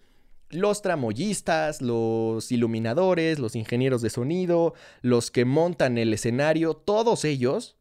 Los 0.54 0.82
tramoyistas, 0.82 1.82
los 1.82 2.52
iluminadores, 2.52 3.40
los 3.40 3.56
ingenieros 3.56 4.02
de 4.02 4.10
sonido, 4.10 4.74
los 5.02 5.32
que 5.32 5.46
montan 5.46 5.98
el 5.98 6.14
escenario, 6.14 6.74
todos 6.76 7.26
ellos 7.26 7.76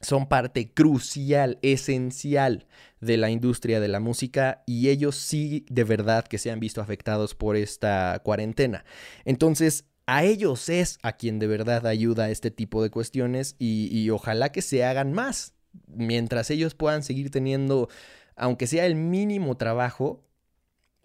son 0.00 0.28
parte 0.28 0.72
crucial, 0.72 1.58
esencial 1.62 2.66
de 3.00 3.16
la 3.16 3.30
industria 3.30 3.80
de 3.80 3.88
la 3.88 4.00
música 4.00 4.62
y 4.66 4.88
ellos 4.90 5.16
sí 5.16 5.64
de 5.70 5.84
verdad 5.84 6.26
que 6.26 6.38
se 6.38 6.50
han 6.50 6.60
visto 6.60 6.80
afectados 6.80 7.34
por 7.34 7.56
esta 7.56 8.20
cuarentena. 8.22 8.84
Entonces, 9.24 9.86
a 10.06 10.22
ellos 10.22 10.68
es 10.68 10.98
a 11.02 11.12
quien 11.12 11.38
de 11.38 11.46
verdad 11.46 11.86
ayuda 11.86 12.30
este 12.30 12.50
tipo 12.50 12.82
de 12.82 12.90
cuestiones 12.90 13.56
y, 13.58 13.88
y 13.90 14.10
ojalá 14.10 14.52
que 14.52 14.62
se 14.62 14.84
hagan 14.84 15.12
más 15.12 15.54
mientras 15.88 16.50
ellos 16.50 16.74
puedan 16.74 17.02
seguir 17.02 17.30
teniendo, 17.30 17.88
aunque 18.36 18.66
sea 18.66 18.86
el 18.86 18.94
mínimo 18.94 19.56
trabajo, 19.56 20.24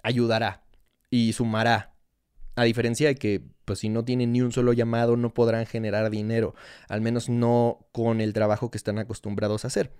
ayudará 0.03 0.63
y 1.11 1.33
sumará. 1.33 1.93
A 2.55 2.63
diferencia 2.63 3.07
de 3.07 3.15
que, 3.15 3.43
pues 3.65 3.79
si 3.79 3.89
no 3.89 4.03
tienen 4.03 4.31
ni 4.31 4.41
un 4.41 4.51
solo 4.51 4.73
llamado, 4.73 5.15
no 5.17 5.33
podrán 5.33 5.67
generar 5.67 6.09
dinero, 6.09 6.55
al 6.89 7.01
menos 7.01 7.29
no 7.29 7.85
con 7.91 8.19
el 8.19 8.33
trabajo 8.33 8.71
que 8.71 8.77
están 8.77 8.97
acostumbrados 8.97 9.63
a 9.63 9.67
hacer. 9.67 9.93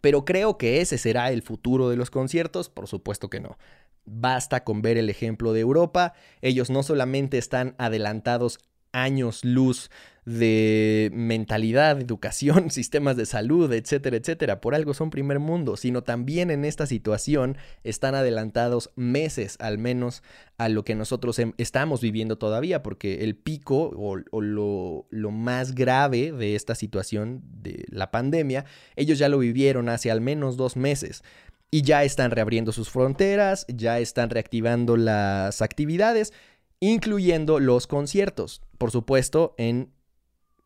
Pero 0.00 0.24
creo 0.24 0.58
que 0.58 0.80
ese 0.80 0.98
será 0.98 1.32
el 1.32 1.42
futuro 1.42 1.88
de 1.88 1.96
los 1.96 2.10
conciertos, 2.10 2.68
por 2.68 2.86
supuesto 2.86 3.30
que 3.30 3.40
no. 3.40 3.56
Basta 4.04 4.64
con 4.64 4.82
ver 4.82 4.98
el 4.98 5.10
ejemplo 5.10 5.52
de 5.52 5.60
Europa, 5.60 6.14
ellos 6.40 6.70
no 6.70 6.82
solamente 6.82 7.38
están 7.38 7.74
adelantados 7.78 8.58
años 8.92 9.44
luz 9.44 9.90
de 10.28 11.10
mentalidad, 11.14 11.98
educación, 12.00 12.70
sistemas 12.70 13.16
de 13.16 13.24
salud, 13.24 13.72
etcétera, 13.72 14.18
etcétera. 14.18 14.60
Por 14.60 14.74
algo 14.74 14.92
son 14.92 15.08
primer 15.08 15.38
mundo, 15.38 15.76
sino 15.76 16.02
también 16.02 16.50
en 16.50 16.66
esta 16.66 16.86
situación 16.86 17.56
están 17.82 18.14
adelantados 18.14 18.90
meses 18.94 19.56
al 19.58 19.78
menos 19.78 20.22
a 20.58 20.68
lo 20.68 20.84
que 20.84 20.94
nosotros 20.94 21.40
estamos 21.56 22.02
viviendo 22.02 22.36
todavía, 22.36 22.82
porque 22.82 23.24
el 23.24 23.36
pico 23.36 23.90
o, 23.96 24.40
lo, 24.40 25.06
lo 25.10 25.30
más 25.30 25.74
grave 25.74 26.32
de 26.32 26.54
esta 26.56 26.74
situación 26.74 27.42
de 27.62 27.86
la 27.88 28.10
pandemia, 28.10 28.66
ellos 28.96 29.18
ya 29.18 29.30
lo 29.30 29.38
vivieron 29.38 29.88
hace 29.88 30.10
al 30.10 30.20
menos 30.20 30.58
dos 30.58 30.76
meses 30.76 31.22
y 31.70 31.82
ya 31.82 32.02
están 32.04 32.30
reabriendo 32.30 32.72
sus 32.72 32.90
fronteras, 32.90 33.66
ya 33.68 33.98
están 33.98 34.30
reactivando 34.30 34.96
las 34.96 35.60
actividades, 35.62 36.32
incluyendo 36.80 37.60
los 37.60 37.86
conciertos, 37.86 38.62
por 38.78 38.90
supuesto, 38.90 39.54
en 39.58 39.92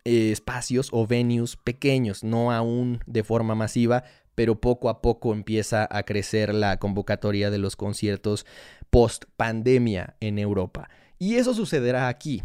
eh, 0.05 0.33
espacios 0.33 0.89
o 0.93 1.07
venues 1.07 1.57
pequeños, 1.57 2.25
no 2.25 2.53
aún 2.53 3.01
de 3.07 3.23
forma 3.23 3.55
masiva, 3.55 4.05
pero 4.35 4.61
poco 4.61 4.89
a 4.89 5.03
poco 5.03 5.33
empieza 5.33 5.87
a 5.91 6.03
crecer 6.05 6.55
la 6.55 6.79
convocatoria 6.79 7.51
de 7.51 7.59
los 7.59 7.77
conciertos 7.77 8.47
post 8.91 9.25
pandemia 9.37 10.17
en 10.21 10.39
Europa. 10.39 10.89
Y 11.19 11.37
eso 11.37 11.55
sucederá 11.55 12.09
aquí. 12.09 12.43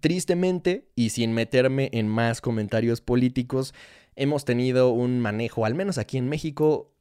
Tristemente, 0.00 0.88
y 0.94 1.10
sin 1.10 1.32
meterme 1.32 1.90
en 1.92 2.08
más 2.08 2.40
comentarios 2.40 3.00
políticos, 3.00 3.74
hemos 4.16 4.44
tenido 4.44 4.90
un 4.90 5.20
manejo, 5.20 5.64
al 5.64 5.74
menos 5.74 5.98
aquí 5.98 6.18
en 6.18 6.28
México, 6.28 6.92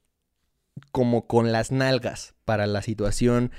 como 0.91 1.27
con 1.27 1.51
las 1.51 1.72
nalgas 1.72 2.34
para 2.46 2.68
la 2.68 2.82
situación. 2.82 3.51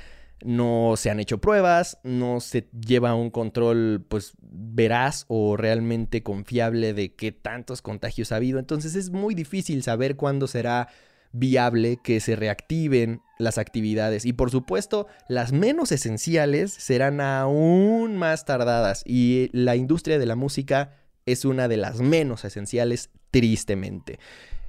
No 0.44 0.94
se 0.96 1.10
han 1.10 1.20
hecho 1.20 1.38
pruebas, 1.38 1.98
no 2.02 2.40
se 2.40 2.68
lleva 2.86 3.14
un 3.14 3.30
control 3.30 4.04
pues 4.08 4.32
veraz 4.40 5.24
o 5.28 5.56
realmente 5.56 6.22
confiable 6.22 6.94
de 6.94 7.14
qué 7.14 7.32
tantos 7.32 7.82
contagios 7.82 8.32
ha 8.32 8.36
habido. 8.36 8.58
Entonces 8.58 8.94
es 8.94 9.10
muy 9.10 9.34
difícil 9.34 9.82
saber 9.82 10.16
cuándo 10.16 10.46
será 10.46 10.88
viable 11.32 11.98
que 12.02 12.20
se 12.20 12.36
reactiven 12.36 13.22
las 13.38 13.56
actividades 13.58 14.26
y 14.26 14.34
por 14.34 14.50
supuesto 14.50 15.06
las 15.28 15.52
menos 15.52 15.90
esenciales 15.90 16.72
serán 16.72 17.20
aún 17.20 18.16
más 18.18 18.44
tardadas 18.44 19.02
y 19.06 19.48
la 19.52 19.74
industria 19.76 20.18
de 20.18 20.26
la 20.26 20.36
música 20.36 20.94
es 21.24 21.44
una 21.44 21.68
de 21.68 21.78
las 21.78 22.00
menos 22.00 22.44
esenciales 22.44 23.10
tristemente. 23.30 24.18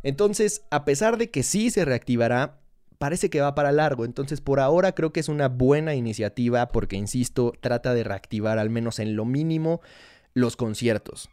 Entonces, 0.04 0.64
a 0.70 0.86
pesar 0.86 1.18
de 1.18 1.30
que 1.30 1.44
sí 1.44 1.70
se 1.70 1.86
reactivará, 1.86 2.60
parece 3.04 3.30
que 3.30 3.42
va 3.42 3.54
para 3.54 3.74
largo. 3.74 4.06
Entonces, 4.06 4.40
por 4.40 4.62
ahora 4.62 4.96
creo 4.96 5.12
que 5.12 5.20
es 5.20 5.28
una 5.28 5.50
buena 5.50 5.94
iniciativa 5.94 6.70
porque, 6.70 6.96
insisto, 6.96 7.52
trata 7.60 7.94
de 7.94 8.06
reactivar 8.06 8.60
al 8.60 8.70
menos 8.70 8.98
en 8.98 9.18
lo 9.18 9.26
mínimo 9.26 9.82
los 10.34 10.56
conciertos. 10.56 11.30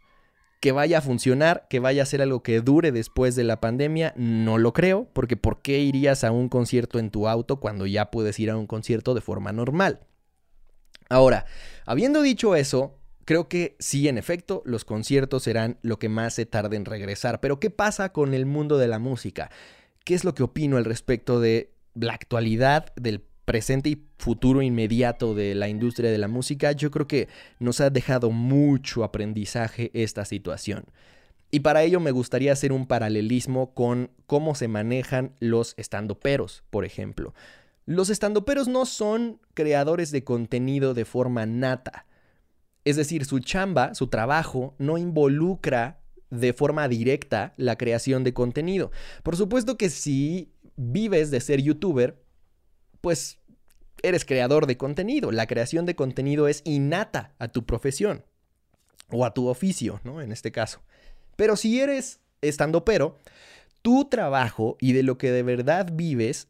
Que 0.59 0.73
vaya 0.73 0.97
a 0.97 1.01
funcionar, 1.01 1.67
que 1.69 1.79
vaya 1.79 2.03
a 2.03 2.05
ser 2.05 2.21
algo 2.21 2.43
que 2.43 2.59
dure 2.59 2.91
después 2.91 3.37
de 3.37 3.45
la 3.45 3.61
pandemia, 3.61 4.13
no 4.17 4.57
lo 4.57 4.73
creo, 4.73 5.07
porque 5.13 5.37
¿por 5.37 5.61
qué 5.61 5.79
irías 5.79 6.25
a 6.25 6.31
un 6.31 6.49
concierto 6.49 6.99
en 6.99 7.09
tu 7.09 7.29
auto 7.29 7.61
cuando 7.61 7.85
ya 7.85 8.11
puedes 8.11 8.37
ir 8.37 8.49
a 8.49 8.57
un 8.57 8.67
concierto 8.67 9.13
de 9.13 9.21
forma 9.21 9.53
normal? 9.53 10.01
Ahora, 11.07 11.45
habiendo 11.85 12.21
dicho 12.21 12.57
eso, 12.57 12.99
creo 13.23 13.47
que 13.47 13.77
sí, 13.79 14.09
en 14.09 14.17
efecto, 14.17 14.61
los 14.65 14.83
conciertos 14.83 15.43
serán 15.43 15.77
lo 15.83 15.99
que 15.99 16.09
más 16.09 16.33
se 16.33 16.45
tarde 16.45 16.75
en 16.75 16.83
regresar. 16.83 17.39
Pero 17.39 17.61
¿qué 17.61 17.69
pasa 17.69 18.11
con 18.11 18.33
el 18.33 18.45
mundo 18.45 18.77
de 18.77 18.89
la 18.89 18.99
música? 18.99 19.49
¿Qué 20.03 20.15
es 20.15 20.23
lo 20.23 20.33
que 20.33 20.43
opino 20.43 20.77
al 20.77 20.85
respecto 20.85 21.39
de 21.39 21.73
la 21.93 22.13
actualidad, 22.13 22.93
del 22.95 23.21
presente 23.45 23.89
y 23.89 24.07
futuro 24.17 24.61
inmediato 24.61 25.35
de 25.35 25.53
la 25.55 25.67
industria 25.67 26.11
de 26.11 26.17
la 26.17 26.27
música? 26.27 26.71
Yo 26.71 26.89
creo 26.89 27.07
que 27.07 27.27
nos 27.59 27.81
ha 27.81 27.89
dejado 27.89 28.31
mucho 28.31 29.03
aprendizaje 29.03 29.91
esta 29.93 30.25
situación. 30.25 30.85
Y 31.51 31.59
para 31.59 31.83
ello 31.83 31.99
me 31.99 32.11
gustaría 32.11 32.53
hacer 32.53 32.71
un 32.71 32.87
paralelismo 32.87 33.73
con 33.73 34.09
cómo 34.25 34.55
se 34.55 34.69
manejan 34.69 35.35
los 35.39 35.73
estandoperos, 35.77 36.63
por 36.69 36.85
ejemplo. 36.85 37.35
Los 37.85 38.09
estandoperos 38.09 38.69
no 38.69 38.85
son 38.85 39.39
creadores 39.53 40.11
de 40.11 40.23
contenido 40.23 40.93
de 40.93 41.03
forma 41.03 41.45
nata. 41.45 42.05
Es 42.85 42.95
decir, 42.95 43.25
su 43.25 43.39
chamba, 43.39 43.93
su 43.93 44.07
trabajo, 44.07 44.75
no 44.79 44.97
involucra 44.97 46.00
de 46.31 46.53
forma 46.53 46.87
directa 46.87 47.53
la 47.57 47.77
creación 47.77 48.23
de 48.23 48.33
contenido. 48.33 48.91
Por 49.21 49.35
supuesto 49.35 49.77
que 49.77 49.89
si 49.89 50.51
vives 50.75 51.29
de 51.29 51.41
ser 51.41 51.61
youtuber, 51.61 52.23
pues 53.01 53.37
eres 54.01 54.25
creador 54.25 54.65
de 54.65 54.77
contenido. 54.77 55.31
La 55.31 55.45
creación 55.45 55.85
de 55.85 55.95
contenido 55.95 56.47
es 56.47 56.61
innata 56.65 57.35
a 57.37 57.49
tu 57.49 57.65
profesión 57.65 58.25
o 59.09 59.25
a 59.25 59.33
tu 59.33 59.47
oficio, 59.47 59.99
¿no? 60.03 60.21
En 60.21 60.31
este 60.31 60.51
caso. 60.51 60.81
Pero 61.35 61.55
si 61.55 61.79
eres 61.79 62.21
estando 62.41 62.85
pero, 62.85 63.19
tu 63.81 64.05
trabajo 64.05 64.77
y 64.79 64.93
de 64.93 65.03
lo 65.03 65.17
que 65.17 65.31
de 65.31 65.43
verdad 65.43 65.89
vives 65.93 66.47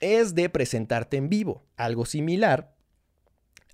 es 0.00 0.34
de 0.34 0.48
presentarte 0.48 1.16
en 1.16 1.28
vivo, 1.28 1.64
algo 1.76 2.06
similar 2.06 2.74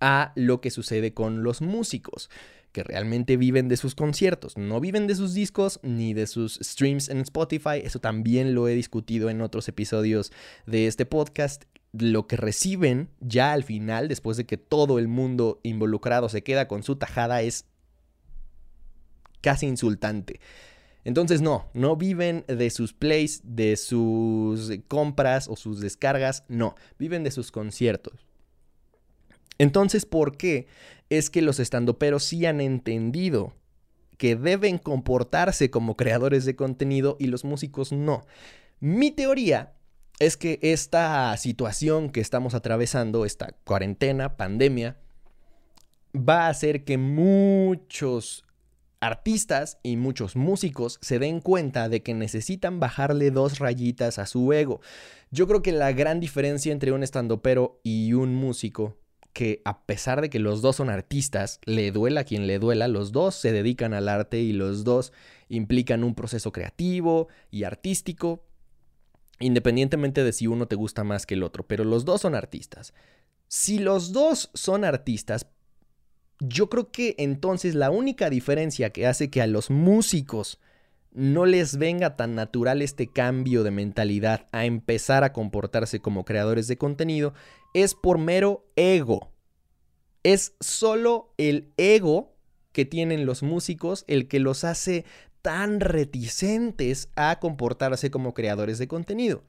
a 0.01 0.33
lo 0.35 0.61
que 0.61 0.71
sucede 0.71 1.15
con 1.15 1.43
los 1.43 1.61
músicos 1.61 2.29
que 2.75 2.83
realmente 2.83 3.37
viven 3.37 3.69
de 3.69 3.77
sus 3.77 3.95
conciertos, 3.95 4.59
no 4.59 4.81
viven 4.81 5.07
de 5.07 5.15
sus 5.15 5.33
discos 5.33 5.79
ni 5.85 6.13
de 6.13 6.27
sus 6.27 6.59
streams 6.61 7.09
en 7.09 7.21
Spotify, 7.21 7.81
eso 7.83 8.01
también 8.01 8.53
lo 8.53 8.67
he 8.67 8.75
discutido 8.75 9.31
en 9.31 9.41
otros 9.41 9.69
episodios 9.69 10.33
de 10.67 10.89
este 10.89 11.07
podcast, 11.07 11.65
lo 11.93 12.27
que 12.27 12.37
reciben 12.37 13.11
ya 13.21 13.53
al 13.53 13.63
final, 13.63 14.09
después 14.09 14.37
de 14.37 14.45
que 14.45 14.57
todo 14.57 14.99
el 14.99 15.07
mundo 15.07 15.61
involucrado 15.63 16.29
se 16.29 16.43
queda 16.43 16.67
con 16.67 16.83
su 16.83 16.97
tajada, 16.97 17.43
es 17.43 17.67
casi 19.41 19.67
insultante. 19.67 20.41
Entonces 21.05 21.43
no, 21.43 21.69
no 21.75 21.95
viven 21.95 22.45
de 22.49 22.71
sus 22.71 22.93
plays, 22.93 23.41
de 23.45 23.77
sus 23.77 24.73
compras 24.89 25.47
o 25.47 25.55
sus 25.55 25.81
descargas, 25.81 26.43
no, 26.49 26.75
viven 26.99 27.23
de 27.23 27.31
sus 27.31 27.53
conciertos. 27.53 28.27
Entonces, 29.59 30.07
¿por 30.07 30.37
qué 30.37 30.67
es 31.11 31.31
que 31.31 31.43
los 31.43 31.61
estandoperos 31.61 32.25
sí 32.25 32.47
han 32.47 32.61
entendido 32.61 33.55
que 34.17 34.37
deben 34.37 34.79
comportarse 34.79 35.71
como 35.71 35.97
creadores 35.97 36.45
de 36.45 36.57
contenido 36.57 37.17
y 37.19 37.27
los 37.27 37.45
músicos 37.45 37.93
no? 37.93 38.27
Mi 38.81 39.11
teoría 39.11 39.75
es 40.19 40.37
que 40.37 40.59
esta 40.63 41.37
situación 41.37 42.11
que 42.11 42.21
estamos 42.21 42.55
atravesando, 42.55 43.25
esta 43.25 43.55
cuarentena, 43.65 44.37
pandemia, 44.37 44.97
va 46.15 46.47
a 46.47 46.49
hacer 46.49 46.85
que 46.85 46.99
muchos 46.99 48.45
artistas 49.01 49.79
y 49.83 49.97
muchos 49.97 50.35
músicos 50.35 50.99
se 51.03 51.19
den 51.19 51.41
cuenta 51.41 51.89
de 51.89 52.03
que 52.03 52.15
necesitan 52.15 52.81
bajarle 52.81 53.31
dos 53.31 53.59
rayitas 53.59 54.19
a 54.19 54.27
su 54.27 54.53
ego. 54.53 54.81
Yo 55.31 55.47
creo 55.47 55.63
que 55.63 55.73
la 55.73 55.93
gran 55.93 56.21
diferencia 56.21 56.73
entre 56.73 56.93
un 56.93 57.03
estandopero 57.03 57.81
y 57.83 58.15
un 58.15 58.35
músico 58.35 58.97
que 59.35 59.61
a 59.65 59.83
pesar 59.85 60.23
de 60.23 60.31
que 60.31 60.39
los 60.39 60.63
dos 60.63 60.77
son 60.77 60.89
artistas, 60.89 61.61
le 61.67 61.91
duela 61.91 62.23
a 62.23 62.25
quien 62.25 62.47
le 62.47 62.59
duela, 62.59 62.89
los 62.89 63.13
dos 63.13 63.35
se 63.35 63.53
dedican 63.53 63.93
al 63.93 64.09
arte 64.09 64.39
y 64.41 64.53
los 64.53 64.85
dos 64.85 65.13
implican 65.49 66.05
un 66.05 66.15
proceso 66.15 66.53
creativo 66.53 67.29
y 67.51 67.65
artístico, 67.65 68.45
independientemente 69.41 70.25
de 70.25 70.33
si 70.33 70.47
uno 70.47 70.69
te 70.69 70.77
gusta 70.77 71.05
más 71.05 71.27
que 71.27 71.35
el 71.35 71.43
otro, 71.43 71.67
pero 71.67 71.85
los 71.85 72.05
dos 72.05 72.23
son 72.23 72.35
artistas. 72.35 72.95
Si 73.49 73.81
los 73.81 74.13
dos 74.13 74.51
son 74.55 74.85
artistas, 74.85 75.49
yo 76.39 76.71
creo 76.71 76.91
que 76.93 77.17
entonces 77.19 77.75
la 77.75 77.91
única 77.91 78.31
diferencia 78.31 78.91
que 78.91 79.07
hace 79.07 79.31
que 79.31 79.43
a 79.43 79.47
los 79.49 79.69
músicos 79.69 80.61
no 81.15 81.47
les 81.47 81.79
venga 81.79 82.17
tan 82.17 82.35
natural 82.35 82.83
este 82.83 83.07
cambio 83.07 83.63
de 83.63 83.71
mentalidad 83.71 84.49
a 84.53 84.67
empezar 84.67 85.25
a 85.25 85.33
comportarse 85.33 86.01
como 86.01 86.25
creadores 86.25 86.67
de 86.67 86.77
contenido 86.77 87.33
es 87.73 87.95
por 87.95 88.19
mero 88.19 88.67
ego. 88.77 89.31
Es 90.25 90.55
solo 90.61 91.33
el 91.39 91.73
ego 91.77 92.35
que 92.73 92.85
tienen 92.85 93.27
los 93.27 93.43
músicos 93.43 94.05
el 94.09 94.27
que 94.27 94.41
los 94.41 94.65
hace 94.65 95.05
tan 95.41 95.81
reticentes 95.81 97.09
a 97.15 97.39
comportarse 97.39 98.11
como 98.11 98.35
creadores 98.35 98.79
de 98.79 98.89
contenido. 98.89 99.45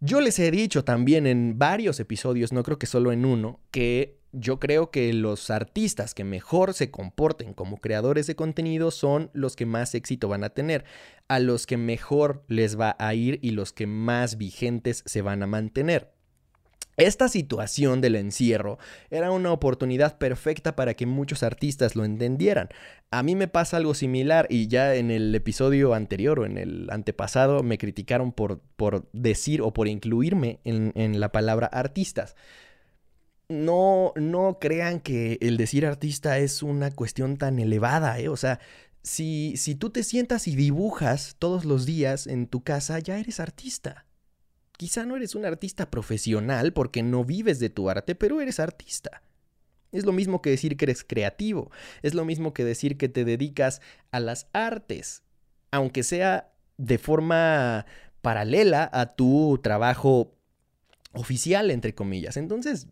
Yo 0.00 0.20
les 0.20 0.38
he 0.38 0.50
dicho 0.50 0.84
también 0.84 1.26
en 1.26 1.58
varios 1.58 2.00
episodios, 2.00 2.52
no 2.52 2.62
creo 2.62 2.78
que 2.78 2.86
solo 2.86 3.12
en 3.12 3.24
uno, 3.24 3.60
que 3.70 4.18
yo 4.38 4.60
creo 4.60 4.90
que 4.90 5.12
los 5.12 5.50
artistas 5.50 6.14
que 6.14 6.24
mejor 6.24 6.74
se 6.74 6.90
comporten 6.90 7.54
como 7.54 7.78
creadores 7.78 8.26
de 8.26 8.36
contenido 8.36 8.90
son 8.90 9.30
los 9.32 9.56
que 9.56 9.66
más 9.66 9.94
éxito 9.94 10.28
van 10.28 10.44
a 10.44 10.50
tener, 10.50 10.84
a 11.28 11.38
los 11.38 11.66
que 11.66 11.76
mejor 11.76 12.44
les 12.48 12.78
va 12.78 12.96
a 12.98 13.14
ir 13.14 13.38
y 13.42 13.50
los 13.50 13.72
que 13.72 13.86
más 13.86 14.36
vigentes 14.36 15.02
se 15.06 15.22
van 15.22 15.42
a 15.42 15.46
mantener. 15.46 16.16
Esta 16.96 17.28
situación 17.28 18.00
del 18.00 18.16
encierro 18.16 18.78
era 19.10 19.30
una 19.30 19.52
oportunidad 19.52 20.16
perfecta 20.16 20.76
para 20.76 20.94
que 20.94 21.04
muchos 21.04 21.42
artistas 21.42 21.94
lo 21.94 22.06
entendieran. 22.06 22.70
A 23.10 23.22
mí 23.22 23.34
me 23.34 23.48
pasa 23.48 23.76
algo 23.76 23.92
similar 23.92 24.46
y 24.48 24.68
ya 24.68 24.94
en 24.94 25.10
el 25.10 25.34
episodio 25.34 25.92
anterior 25.92 26.40
o 26.40 26.46
en 26.46 26.56
el 26.56 26.88
antepasado 26.90 27.62
me 27.62 27.76
criticaron 27.76 28.32
por, 28.32 28.60
por 28.76 29.10
decir 29.12 29.60
o 29.60 29.74
por 29.74 29.88
incluirme 29.88 30.60
en, 30.64 30.92
en 30.94 31.20
la 31.20 31.32
palabra 31.32 31.66
artistas. 31.66 32.34
No, 33.48 34.12
no 34.16 34.58
crean 34.60 35.00
que 35.00 35.38
el 35.40 35.56
decir 35.56 35.86
artista 35.86 36.38
es 36.38 36.62
una 36.62 36.90
cuestión 36.90 37.36
tan 37.36 37.58
elevada, 37.58 38.18
¿eh? 38.18 38.28
O 38.28 38.36
sea, 38.36 38.58
si, 39.02 39.56
si 39.56 39.76
tú 39.76 39.90
te 39.90 40.02
sientas 40.02 40.48
y 40.48 40.56
dibujas 40.56 41.36
todos 41.38 41.64
los 41.64 41.86
días 41.86 42.26
en 42.26 42.48
tu 42.48 42.64
casa, 42.64 42.98
ya 42.98 43.18
eres 43.18 43.38
artista. 43.38 44.04
Quizá 44.76 45.06
no 45.06 45.16
eres 45.16 45.34
un 45.36 45.44
artista 45.44 45.90
profesional 45.90 46.72
porque 46.72 47.02
no 47.04 47.24
vives 47.24 47.60
de 47.60 47.70
tu 47.70 47.88
arte, 47.88 48.16
pero 48.16 48.40
eres 48.40 48.58
artista. 48.58 49.22
Es 49.92 50.04
lo 50.04 50.12
mismo 50.12 50.42
que 50.42 50.50
decir 50.50 50.76
que 50.76 50.86
eres 50.86 51.04
creativo, 51.04 51.70
es 52.02 52.14
lo 52.14 52.24
mismo 52.24 52.52
que 52.52 52.64
decir 52.64 52.98
que 52.98 53.08
te 53.08 53.24
dedicas 53.24 53.80
a 54.10 54.20
las 54.20 54.48
artes, 54.52 55.22
aunque 55.70 56.02
sea 56.02 56.52
de 56.76 56.98
forma 56.98 57.86
paralela 58.20 58.90
a 58.92 59.14
tu 59.14 59.58
trabajo 59.62 60.34
oficial, 61.12 61.70
entre 61.70 61.94
comillas. 61.94 62.36
Entonces, 62.36 62.88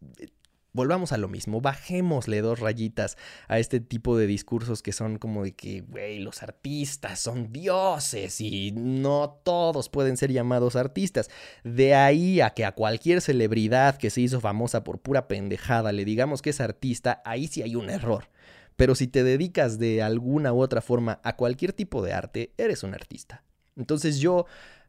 volvamos 0.74 1.12
a 1.12 1.16
lo 1.16 1.28
mismo, 1.28 1.62
bajémosle 1.62 2.42
dos 2.42 2.60
rayitas 2.60 3.16
a 3.48 3.58
este 3.58 3.80
tipo 3.80 4.18
de 4.18 4.26
discursos 4.26 4.82
que 4.82 4.92
son 4.92 5.18
como 5.18 5.44
de 5.44 5.52
que, 5.52 5.80
güey, 5.80 6.18
los 6.18 6.42
artistas 6.42 7.20
son 7.20 7.52
dioses 7.52 8.40
y 8.40 8.72
no 8.72 9.40
todos 9.44 9.88
pueden 9.88 10.18
ser 10.18 10.32
llamados 10.32 10.76
artistas. 10.76 11.30
De 11.62 11.94
ahí 11.94 12.40
a 12.40 12.50
que 12.50 12.66
a 12.66 12.72
cualquier 12.72 13.22
celebridad 13.22 13.96
que 13.96 14.10
se 14.10 14.20
hizo 14.20 14.40
famosa 14.40 14.84
por 14.84 15.00
pura 15.00 15.28
pendejada 15.28 15.92
le 15.92 16.04
digamos 16.04 16.42
que 16.42 16.50
es 16.50 16.60
artista, 16.60 17.22
ahí 17.24 17.46
sí 17.46 17.62
hay 17.62 17.76
un 17.76 17.88
error. 17.88 18.28
Pero 18.76 18.96
si 18.96 19.06
te 19.06 19.22
dedicas 19.22 19.78
de 19.78 20.02
alguna 20.02 20.52
u 20.52 20.60
otra 20.60 20.80
forma 20.80 21.20
a 21.22 21.36
cualquier 21.36 21.72
tipo 21.72 22.02
de 22.02 22.12
arte, 22.12 22.52
eres 22.58 22.82
un 22.82 22.92
artista. 22.92 23.44
Entonces 23.76 24.18
yo 24.18 24.46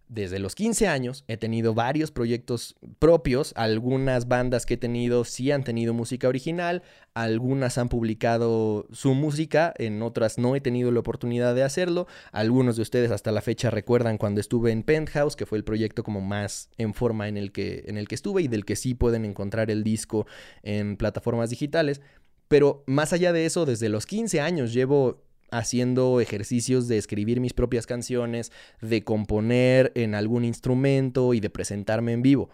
desde 0.07 0.39
los 0.39 0.55
15 0.55 0.87
años 0.87 1.23
he 1.27 1.37
tenido 1.37 1.73
varios 1.73 2.11
proyectos 2.11 2.75
propios, 2.99 3.53
algunas 3.55 4.27
bandas 4.27 4.65
que 4.65 4.75
he 4.75 4.77
tenido 4.77 5.25
sí 5.25 5.51
han 5.51 5.63
tenido 5.63 5.93
música 5.93 6.27
original, 6.27 6.83
algunas 7.13 7.77
han 7.77 7.89
publicado 7.89 8.87
su 8.91 9.13
música, 9.13 9.73
en 9.77 10.01
otras 10.01 10.37
no 10.37 10.55
he 10.55 10.61
tenido 10.61 10.91
la 10.91 10.99
oportunidad 10.99 11.55
de 11.55 11.63
hacerlo, 11.63 12.07
algunos 12.31 12.75
de 12.75 12.81
ustedes 12.81 13.11
hasta 13.11 13.31
la 13.31 13.41
fecha 13.41 13.69
recuerdan 13.69 14.17
cuando 14.17 14.41
estuve 14.41 14.71
en 14.71 14.83
Penthouse, 14.83 15.35
que 15.35 15.45
fue 15.45 15.57
el 15.57 15.63
proyecto 15.63 16.03
como 16.03 16.21
más 16.21 16.69
en 16.77 16.93
forma 16.93 17.27
en 17.27 17.37
el 17.37 17.51
que, 17.51 17.85
en 17.87 17.97
el 17.97 18.07
que 18.07 18.15
estuve 18.15 18.43
y 18.43 18.47
del 18.47 18.65
que 18.65 18.75
sí 18.75 18.93
pueden 18.93 19.25
encontrar 19.25 19.71
el 19.71 19.83
disco 19.83 20.27
en 20.63 20.97
plataformas 20.97 21.49
digitales. 21.49 22.01
Pero 22.47 22.83
más 22.85 23.11
allá 23.11 23.33
de 23.33 23.45
eso, 23.45 23.65
desde 23.65 23.89
los 23.89 24.05
15 24.05 24.39
años 24.39 24.71
llevo 24.71 25.23
haciendo 25.51 26.19
ejercicios 26.19 26.87
de 26.87 26.97
escribir 26.97 27.39
mis 27.39 27.53
propias 27.53 27.85
canciones, 27.85 28.51
de 28.81 29.03
componer 29.03 29.91
en 29.95 30.15
algún 30.15 30.45
instrumento 30.45 31.33
y 31.33 31.39
de 31.39 31.49
presentarme 31.49 32.13
en 32.13 32.21
vivo. 32.21 32.49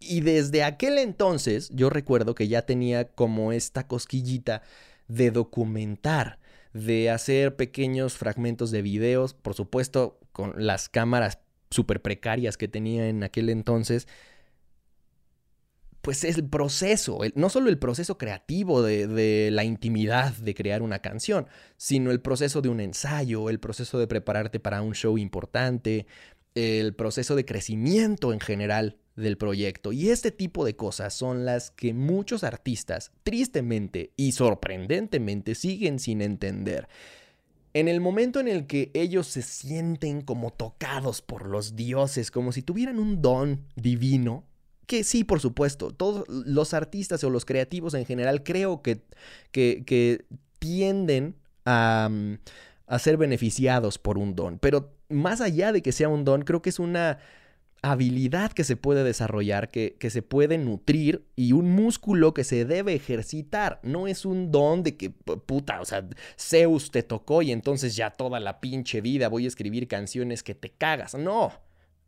Y 0.00 0.20
desde 0.20 0.64
aquel 0.64 0.98
entonces 0.98 1.70
yo 1.70 1.90
recuerdo 1.90 2.34
que 2.34 2.48
ya 2.48 2.62
tenía 2.62 3.08
como 3.08 3.52
esta 3.52 3.86
cosquillita 3.86 4.62
de 5.08 5.30
documentar, 5.30 6.38
de 6.72 7.10
hacer 7.10 7.56
pequeños 7.56 8.14
fragmentos 8.14 8.70
de 8.70 8.82
videos, 8.82 9.34
por 9.34 9.54
supuesto 9.54 10.18
con 10.32 10.52
las 10.56 10.88
cámaras 10.88 11.38
súper 11.70 12.02
precarias 12.02 12.56
que 12.56 12.68
tenía 12.68 13.08
en 13.08 13.22
aquel 13.22 13.48
entonces, 13.48 14.06
pues 16.04 16.22
es 16.22 16.36
el 16.36 16.44
proceso, 16.44 17.18
no 17.34 17.48
solo 17.48 17.70
el 17.70 17.78
proceso 17.78 18.18
creativo 18.18 18.82
de, 18.82 19.48
la 19.50 19.64
intimidad 19.64 20.34
de 20.34 20.54
crear 20.54 20.82
una 20.82 20.98
canción, 20.98 21.46
sino 21.78 22.10
el 22.10 22.20
proceso 22.20 22.60
de 22.60 22.68
un 22.68 22.80
ensayo, 22.80 23.48
el 23.48 23.58
proceso 23.58 23.98
de 23.98 24.06
prepararte 24.06 24.60
para 24.60 24.82
un 24.82 24.94
show 24.94 25.16
importante, 25.16 26.06
el 26.54 26.94
proceso 26.94 27.34
de 27.36 27.46
crecimiento 27.46 28.34
en 28.34 28.40
general 28.40 28.98
del 29.16 29.38
proyecto. 29.38 29.92
Y 29.92 30.10
este 30.10 30.30
tipo 30.30 30.66
de 30.66 30.76
cosas 30.76 31.14
son 31.14 31.46
las 31.46 31.70
que 31.70 31.94
muchos 31.94 32.44
artistas, 32.44 33.10
tristemente 33.22 34.12
y 34.14 34.32
sorprendentemente, 34.32 35.54
siguen 35.54 35.98
sin 35.98 36.20
entender. 36.20 36.86
En 37.72 37.88
el 37.88 38.02
momento 38.02 38.40
en 38.40 38.48
el 38.48 38.66
que 38.66 38.90
ellos 38.92 39.26
se 39.26 39.40
sienten 39.40 40.20
como 40.20 40.52
tocados 40.52 41.22
por 41.22 41.46
los 41.46 41.76
dioses, 41.76 42.30
como 42.30 42.52
si 42.52 42.60
tuvieran 42.60 42.98
un 42.98 43.22
don 43.22 43.64
divino, 43.74 44.44
que 44.86 45.04
sí, 45.04 45.24
por 45.24 45.40
supuesto, 45.40 45.90
todos 45.90 46.24
los 46.28 46.74
artistas 46.74 47.22
o 47.24 47.30
los 47.30 47.44
creativos 47.44 47.94
en 47.94 48.06
general 48.06 48.42
creo 48.42 48.82
que, 48.82 49.02
que, 49.52 50.24
tienden 50.58 51.36
a, 51.66 52.08
mm, 52.10 52.38
a, 52.86 52.98
ser 52.98 53.16
beneficiados 53.16 53.98
por 53.98 54.16
un 54.18 54.34
don. 54.34 54.58
Pero 54.58 54.94
más 55.08 55.40
allá 55.40 55.72
de 55.72 55.82
que 55.82 55.92
sea 55.92 56.08
un 56.08 56.24
don, 56.24 56.42
creo 56.42 56.62
que 56.62 56.70
es 56.70 56.78
una 56.78 57.18
habilidad 57.84 58.52
que 58.52 58.64
se 58.64 58.76
puede 58.76 59.04
desarrollar, 59.04 59.70
que, 59.70 59.96
que, 59.98 60.08
se 60.08 60.22
puede 60.22 60.56
nutrir 60.56 61.26
y 61.36 61.52
un 61.52 61.70
músculo 61.70 62.32
que 62.32 62.42
se 62.42 62.64
debe 62.64 62.94
ejercitar. 62.94 63.78
No 63.82 64.06
es 64.06 64.24
un 64.24 64.50
don 64.50 64.82
de 64.82 64.96
que, 64.96 65.10
puta, 65.10 65.80
o 65.80 65.84
sea, 65.84 66.08
Zeus 66.38 66.90
te 66.90 67.02
tocó 67.02 67.42
y 67.42 67.52
entonces 67.52 67.94
ya 67.94 68.10
toda 68.10 68.40
la 68.40 68.60
pinche 68.60 69.02
vida 69.02 69.28
voy 69.28 69.44
a 69.44 69.48
escribir 69.48 69.86
canciones 69.86 70.42
que 70.42 70.54
te 70.54 70.70
cagas. 70.70 71.14
No. 71.14 71.52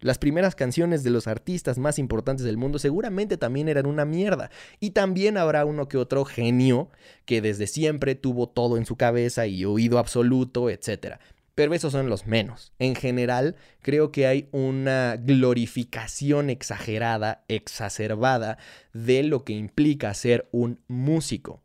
Las 0.01 0.19
primeras 0.19 0.55
canciones 0.55 1.03
de 1.03 1.11
los 1.11 1.27
artistas 1.27 1.79
más 1.79 1.99
importantes 1.99 2.45
del 2.45 2.59
mundo 2.59 2.79
seguramente 2.79 3.37
también 3.37 3.69
eran 3.69 3.87
una 3.87 4.05
mierda. 4.05 4.51
Y 4.79 4.91
también 4.91 5.39
habrá 5.39 5.65
uno 5.65 5.89
que 5.89 5.97
otro 5.97 6.25
genio 6.25 6.91
que 7.25 7.41
desde 7.41 7.67
siempre 7.67 8.15
tuvo 8.15 8.49
todo 8.49 8.77
en 8.77 8.85
su 8.85 8.97
cabeza 8.97 9.47
y 9.47 9.65
oído 9.65 9.99
absoluto, 9.99 10.69
etc. 10.69 11.17
Pero 11.55 11.73
esos 11.73 11.93
son 11.93 12.11
los 12.11 12.27
menos. 12.27 12.75
En 12.79 12.95
general, 12.95 13.57
creo 13.81 14.13
que 14.13 14.27
hay 14.27 14.49
una 14.53 15.17
glorificación 15.17 16.51
exagerada, 16.51 17.45
exacerbada 17.49 18.59
de 18.93 19.23
lo 19.23 19.45
que 19.45 19.55
implica 19.55 20.13
ser 20.13 20.49
un 20.53 20.81
músico. 20.89 21.63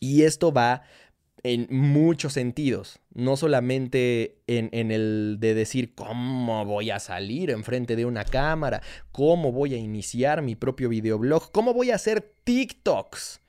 Y 0.00 0.22
esto 0.22 0.52
va 0.52 0.82
en 1.42 1.66
muchos 1.70 2.34
sentidos, 2.34 3.00
no 3.14 3.36
solamente 3.36 4.38
en, 4.46 4.90
el 4.90 5.38
de 5.40 5.54
decir 5.54 5.94
cómo 5.94 6.64
voy 6.64 6.90
a 6.90 6.98
salir 6.98 7.50
enfrente 7.50 7.96
de 7.96 8.04
una 8.04 8.24
cámara, 8.24 8.82
cómo 9.12 9.52
voy 9.52 9.74
a 9.74 9.78
iniciar 9.78 10.42
mi 10.42 10.56
propio 10.56 10.88
videoblog, 10.88 11.50
cómo 11.52 11.72
voy 11.72 11.90
a 11.90 11.96
hacer 11.96 12.34
TikToks. 12.44 13.40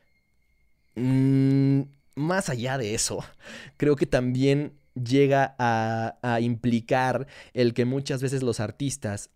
Mm, 0.95 1.81
más 2.15 2.49
allá 2.49 2.77
de 2.77 2.93
eso, 2.93 3.23
creo 3.77 3.95
que 3.95 4.05
también 4.05 4.73
llega 4.93 5.55
a, 5.57 6.17
a 6.21 6.41
implicar 6.41 7.27
el 7.53 7.73
que 7.73 7.85
muchas 7.85 8.21
veces 8.21 8.43
los 8.43 8.59
artistas 8.59 9.29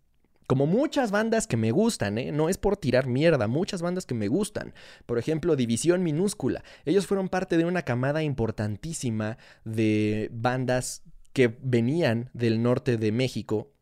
como 0.46 0.66
muchas 0.66 1.10
bandas 1.10 1.46
que 1.46 1.56
me 1.56 1.70
gustan, 1.70 2.18
¿eh? 2.18 2.32
no 2.32 2.48
es 2.48 2.58
por 2.58 2.76
tirar 2.76 3.06
mierda, 3.06 3.48
muchas 3.48 3.82
bandas 3.82 4.06
que 4.06 4.14
me 4.14 4.28
gustan. 4.28 4.74
Por 5.06 5.18
ejemplo, 5.18 5.56
División 5.56 6.02
Minúscula. 6.02 6.62
Ellos 6.84 7.06
fueron 7.06 7.28
parte 7.28 7.56
de 7.56 7.64
una 7.64 7.82
camada 7.82 8.22
importantísima 8.22 9.38
de 9.64 10.30
bandas 10.32 11.02
que 11.32 11.56
venían 11.60 12.30
del 12.32 12.62
norte 12.62 12.96
de 12.96 13.12
México 13.12 13.75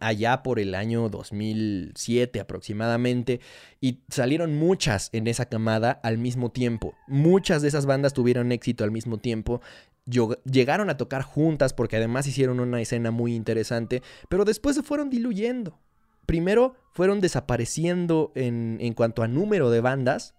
allá 0.00 0.42
por 0.42 0.58
el 0.58 0.74
año 0.74 1.08
2007 1.08 2.40
aproximadamente 2.40 3.40
y 3.80 4.00
salieron 4.08 4.56
muchas 4.56 5.10
en 5.12 5.26
esa 5.26 5.46
camada 5.46 5.92
al 6.02 6.18
mismo 6.18 6.50
tiempo. 6.50 6.94
Muchas 7.06 7.62
de 7.62 7.68
esas 7.68 7.86
bandas 7.86 8.12
tuvieron 8.12 8.52
éxito 8.52 8.84
al 8.84 8.90
mismo 8.90 9.18
tiempo 9.18 9.60
llegaron 10.06 10.90
a 10.90 10.96
tocar 10.96 11.22
juntas 11.22 11.72
porque 11.72 11.96
además 11.96 12.26
hicieron 12.26 12.60
una 12.60 12.80
escena 12.80 13.10
muy 13.10 13.34
interesante, 13.34 14.02
pero 14.28 14.44
después 14.44 14.76
se 14.76 14.82
fueron 14.82 15.10
diluyendo. 15.10 15.78
Primero 16.26 16.74
fueron 16.92 17.20
desapareciendo 17.20 18.32
en, 18.34 18.78
en 18.80 18.94
cuanto 18.94 19.22
a 19.22 19.28
número 19.28 19.70
de 19.70 19.80
bandas. 19.80 20.34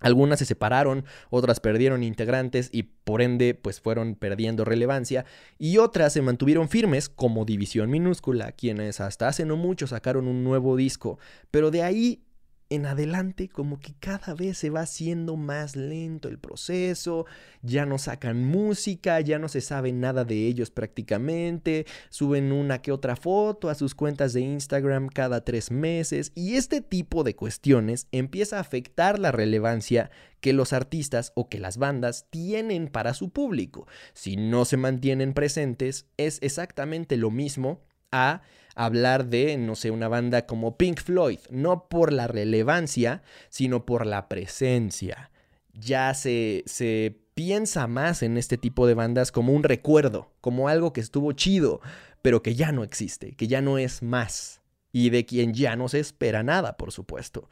Algunas 0.00 0.38
se 0.38 0.44
separaron, 0.44 1.04
otras 1.30 1.60
perdieron 1.60 2.02
integrantes 2.02 2.68
y 2.72 2.84
por 2.84 3.22
ende 3.22 3.54
pues 3.54 3.80
fueron 3.80 4.14
perdiendo 4.14 4.64
relevancia 4.64 5.24
y 5.58 5.78
otras 5.78 6.12
se 6.12 6.22
mantuvieron 6.22 6.68
firmes 6.68 7.08
como 7.08 7.44
División 7.44 7.90
Minúscula, 7.90 8.52
quienes 8.52 9.00
hasta 9.00 9.28
hace 9.28 9.44
no 9.44 9.56
mucho 9.56 9.86
sacaron 9.86 10.28
un 10.28 10.44
nuevo 10.44 10.76
disco, 10.76 11.18
pero 11.50 11.70
de 11.70 11.82
ahí 11.82 12.22
en 12.70 12.86
adelante 12.86 13.48
como 13.48 13.80
que 13.80 13.94
cada 13.98 14.34
vez 14.34 14.58
se 14.58 14.70
va 14.70 14.80
haciendo 14.80 15.36
más 15.36 15.74
lento 15.74 16.28
el 16.28 16.38
proceso, 16.38 17.24
ya 17.62 17.86
no 17.86 17.98
sacan 17.98 18.44
música, 18.44 19.20
ya 19.20 19.38
no 19.38 19.48
se 19.48 19.60
sabe 19.60 19.92
nada 19.92 20.24
de 20.24 20.46
ellos 20.46 20.70
prácticamente, 20.70 21.86
suben 22.10 22.52
una 22.52 22.82
que 22.82 22.92
otra 22.92 23.16
foto 23.16 23.70
a 23.70 23.74
sus 23.74 23.94
cuentas 23.94 24.34
de 24.34 24.42
Instagram 24.42 25.08
cada 25.08 25.44
tres 25.44 25.70
meses 25.70 26.32
y 26.34 26.54
este 26.54 26.80
tipo 26.82 27.24
de 27.24 27.34
cuestiones 27.34 28.06
empieza 28.12 28.58
a 28.58 28.60
afectar 28.60 29.18
la 29.18 29.32
relevancia 29.32 30.10
que 30.40 30.52
los 30.52 30.72
artistas 30.72 31.32
o 31.34 31.48
que 31.48 31.58
las 31.58 31.78
bandas 31.78 32.26
tienen 32.30 32.88
para 32.88 33.14
su 33.14 33.30
público. 33.30 33.86
Si 34.12 34.36
no 34.36 34.64
se 34.64 34.76
mantienen 34.76 35.32
presentes 35.32 36.06
es 36.16 36.38
exactamente 36.42 37.16
lo 37.16 37.30
mismo 37.30 37.80
a 38.12 38.42
hablar 38.78 39.26
de, 39.26 39.58
no 39.58 39.74
sé, 39.74 39.90
una 39.90 40.06
banda 40.06 40.46
como 40.46 40.76
Pink 40.78 41.00
Floyd, 41.00 41.40
no 41.50 41.88
por 41.88 42.12
la 42.12 42.28
relevancia, 42.28 43.22
sino 43.48 43.84
por 43.84 44.06
la 44.06 44.28
presencia. 44.28 45.32
Ya 45.72 46.14
se, 46.14 46.62
se 46.66 47.20
piensa 47.34 47.88
más 47.88 48.22
en 48.22 48.38
este 48.38 48.56
tipo 48.56 48.86
de 48.86 48.94
bandas 48.94 49.32
como 49.32 49.52
un 49.52 49.64
recuerdo, 49.64 50.30
como 50.40 50.68
algo 50.68 50.92
que 50.92 51.00
estuvo 51.00 51.32
chido, 51.32 51.80
pero 52.22 52.40
que 52.40 52.54
ya 52.54 52.70
no 52.70 52.84
existe, 52.84 53.34
que 53.34 53.48
ya 53.48 53.60
no 53.60 53.78
es 53.78 54.00
más, 54.00 54.60
y 54.92 55.10
de 55.10 55.26
quien 55.26 55.54
ya 55.54 55.74
no 55.74 55.88
se 55.88 55.98
espera 55.98 56.44
nada, 56.44 56.76
por 56.76 56.92
supuesto. 56.92 57.48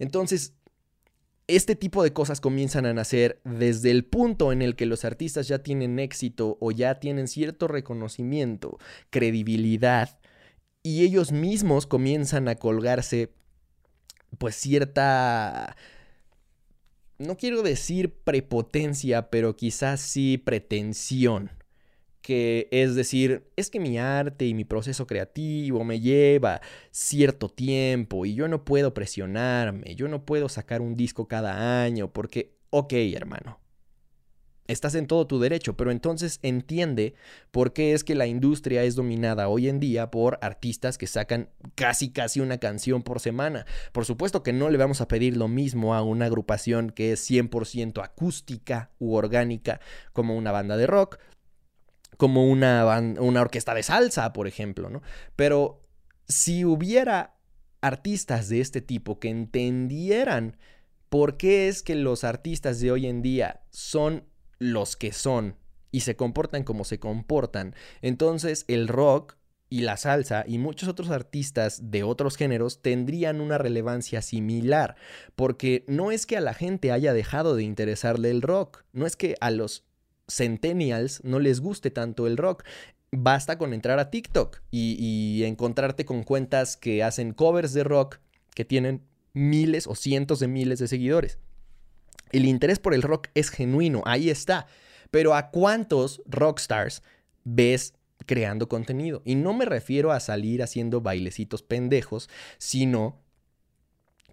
Entonces, 0.00 0.54
este 1.46 1.76
tipo 1.76 2.02
de 2.02 2.12
cosas 2.12 2.40
comienzan 2.40 2.84
a 2.84 2.94
nacer 2.94 3.40
desde 3.44 3.92
el 3.92 4.04
punto 4.04 4.50
en 4.50 4.60
el 4.60 4.74
que 4.74 4.86
los 4.86 5.04
artistas 5.04 5.46
ya 5.46 5.60
tienen 5.60 6.00
éxito 6.00 6.58
o 6.60 6.72
ya 6.72 6.98
tienen 6.98 7.28
cierto 7.28 7.68
reconocimiento, 7.68 8.78
credibilidad 9.10 10.18
y 10.84 11.02
ellos 11.04 11.32
mismos 11.32 11.86
comienzan 11.88 12.46
a 12.46 12.54
colgarse 12.54 13.32
pues 14.38 14.54
cierta 14.54 15.76
no 17.18 17.36
quiero 17.36 17.62
decir 17.62 18.12
prepotencia, 18.12 19.30
pero 19.30 19.56
quizás 19.56 20.00
sí 20.00 20.38
pretensión 20.38 21.50
que 22.24 22.68
es 22.70 22.94
decir, 22.94 23.50
es 23.54 23.70
que 23.70 23.78
mi 23.80 23.98
arte 23.98 24.46
y 24.46 24.54
mi 24.54 24.64
proceso 24.64 25.06
creativo 25.06 25.84
me 25.84 26.00
lleva 26.00 26.62
cierto 26.90 27.50
tiempo 27.50 28.24
y 28.24 28.34
yo 28.34 28.48
no 28.48 28.64
puedo 28.64 28.94
presionarme, 28.94 29.94
yo 29.94 30.08
no 30.08 30.24
puedo 30.24 30.48
sacar 30.48 30.80
un 30.80 30.96
disco 30.96 31.28
cada 31.28 31.82
año 31.82 32.10
porque, 32.14 32.56
ok, 32.70 32.94
hermano, 33.14 33.60
Estás 34.66 34.94
en 34.94 35.06
todo 35.06 35.26
tu 35.26 35.38
derecho, 35.40 35.76
pero 35.76 35.90
entonces 35.90 36.38
entiende 36.42 37.14
por 37.50 37.74
qué 37.74 37.92
es 37.92 38.02
que 38.02 38.14
la 38.14 38.26
industria 38.26 38.82
es 38.82 38.94
dominada 38.94 39.48
hoy 39.48 39.68
en 39.68 39.78
día 39.78 40.10
por 40.10 40.38
artistas 40.40 40.96
que 40.96 41.06
sacan 41.06 41.50
casi 41.74 42.10
casi 42.10 42.40
una 42.40 42.56
canción 42.56 43.02
por 43.02 43.20
semana. 43.20 43.66
Por 43.92 44.06
supuesto 44.06 44.42
que 44.42 44.54
no 44.54 44.70
le 44.70 44.78
vamos 44.78 45.02
a 45.02 45.08
pedir 45.08 45.36
lo 45.36 45.48
mismo 45.48 45.94
a 45.94 46.02
una 46.02 46.26
agrupación 46.26 46.90
que 46.90 47.12
es 47.12 47.30
100% 47.30 48.02
acústica 48.02 48.90
u 48.98 49.14
orgánica 49.14 49.80
como 50.14 50.34
una 50.34 50.50
banda 50.50 50.78
de 50.78 50.86
rock, 50.86 51.18
como 52.16 52.50
una, 52.50 52.86
una 53.20 53.40
orquesta 53.42 53.74
de 53.74 53.82
salsa, 53.82 54.32
por 54.32 54.46
ejemplo, 54.46 54.88
¿no? 54.88 55.02
Pero 55.36 55.82
si 56.26 56.64
hubiera 56.64 57.36
artistas 57.82 58.48
de 58.48 58.60
este 58.62 58.80
tipo 58.80 59.18
que 59.18 59.28
entendieran 59.28 60.56
por 61.10 61.36
qué 61.36 61.68
es 61.68 61.82
que 61.82 61.94
los 61.96 62.24
artistas 62.24 62.80
de 62.80 62.90
hoy 62.90 63.06
en 63.06 63.20
día 63.20 63.60
son 63.70 64.24
los 64.64 64.96
que 64.96 65.12
son 65.12 65.56
y 65.90 66.00
se 66.00 66.16
comportan 66.16 66.64
como 66.64 66.84
se 66.84 66.98
comportan, 66.98 67.74
entonces 68.02 68.64
el 68.66 68.88
rock 68.88 69.36
y 69.70 69.82
la 69.82 69.96
salsa 69.96 70.44
y 70.46 70.58
muchos 70.58 70.88
otros 70.88 71.10
artistas 71.10 71.90
de 71.90 72.02
otros 72.02 72.36
géneros 72.36 72.82
tendrían 72.82 73.40
una 73.40 73.58
relevancia 73.58 74.22
similar, 74.22 74.96
porque 75.36 75.84
no 75.86 76.10
es 76.10 76.26
que 76.26 76.36
a 76.36 76.40
la 76.40 76.54
gente 76.54 76.92
haya 76.92 77.12
dejado 77.12 77.56
de 77.56 77.64
interesarle 77.64 78.30
el 78.30 78.42
rock, 78.42 78.84
no 78.92 79.06
es 79.06 79.16
que 79.16 79.36
a 79.40 79.50
los 79.50 79.84
centennials 80.28 81.22
no 81.24 81.38
les 81.38 81.60
guste 81.60 81.90
tanto 81.90 82.26
el 82.26 82.36
rock. 82.36 82.64
Basta 83.12 83.58
con 83.58 83.72
entrar 83.72 83.98
a 83.98 84.10
TikTok 84.10 84.60
y, 84.70 85.42
encontrarte 85.44 86.04
con 86.04 86.24
cuentas 86.24 86.76
que 86.76 87.04
hacen 87.04 87.32
covers 87.32 87.72
de 87.72 87.84
rock 87.84 88.18
que 88.54 88.64
tienen 88.64 89.02
miles 89.32 89.86
o 89.86 89.94
cientos 89.94 90.40
de 90.40 90.48
miles 90.48 90.78
de 90.78 90.88
seguidores. 90.88 91.38
El 92.30 92.46
interés 92.46 92.78
por 92.78 92.94
el 92.94 93.02
rock 93.02 93.28
es 93.34 93.50
genuino, 93.50 94.02
ahí 94.06 94.30
está. 94.30 94.66
Pero 95.10 95.34
¿a 95.34 95.50
cuántos 95.50 96.22
rockstars 96.26 97.02
ves 97.44 97.94
creando 98.26 98.68
contenido? 98.68 99.22
Y 99.24 99.36
no 99.36 99.54
me 99.54 99.64
refiero 99.64 100.10
a 100.10 100.20
salir 100.20 100.62
haciendo 100.62 101.00
bailecitos 101.00 101.62
pendejos, 101.62 102.28
sino 102.58 103.24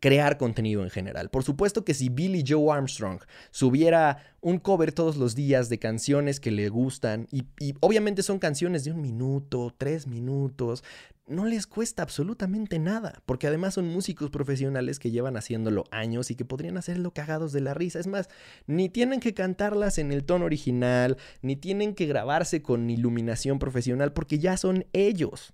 crear 0.01 0.37
contenido 0.37 0.83
en 0.83 0.89
general. 0.89 1.29
Por 1.29 1.43
supuesto 1.43 1.85
que 1.85 1.93
si 1.93 2.09
Billy 2.09 2.43
Joe 2.45 2.75
Armstrong 2.75 3.19
subiera 3.51 4.35
un 4.41 4.57
cover 4.57 4.91
todos 4.91 5.15
los 5.15 5.35
días 5.35 5.69
de 5.69 5.77
canciones 5.77 6.39
que 6.39 6.49
le 6.51 6.67
gustan, 6.69 7.27
y, 7.31 7.45
obviamente 7.79 8.23
son 8.23 8.39
canciones 8.39 8.83
de 8.83 8.91
un 8.91 9.01
minuto, 9.01 9.73
tres 9.77 10.07
minutos, 10.07 10.83
no 11.31 11.45
les 11.45 11.65
cuesta 11.65 12.03
absolutamente 12.03 12.77
nada, 12.77 13.21
porque 13.25 13.47
además 13.47 13.75
son 13.75 13.87
músicos 13.87 14.29
profesionales 14.29 14.99
que 14.99 15.11
llevan 15.11 15.37
haciéndolo 15.37 15.85
años 15.91 16.29
y 16.29 16.35
que 16.35 16.45
podrían 16.45 16.77
hacerlo 16.77 17.13
cagados 17.13 17.53
de 17.53 17.61
la 17.61 17.73
risa. 17.73 17.99
Es 17.99 18.07
más, 18.07 18.29
ni 18.67 18.89
tienen 18.89 19.19
que 19.19 19.33
cantarlas 19.33 19.97
en 19.97 20.11
el 20.11 20.25
tono 20.25 20.45
original, 20.45 21.17
ni 21.41 21.55
tienen 21.55 21.95
que 21.95 22.05
grabarse 22.05 22.61
con 22.61 22.89
iluminación 22.89 23.59
profesional, 23.59 24.13
porque 24.13 24.39
ya 24.39 24.57
son 24.57 24.85
ellos. 24.93 25.53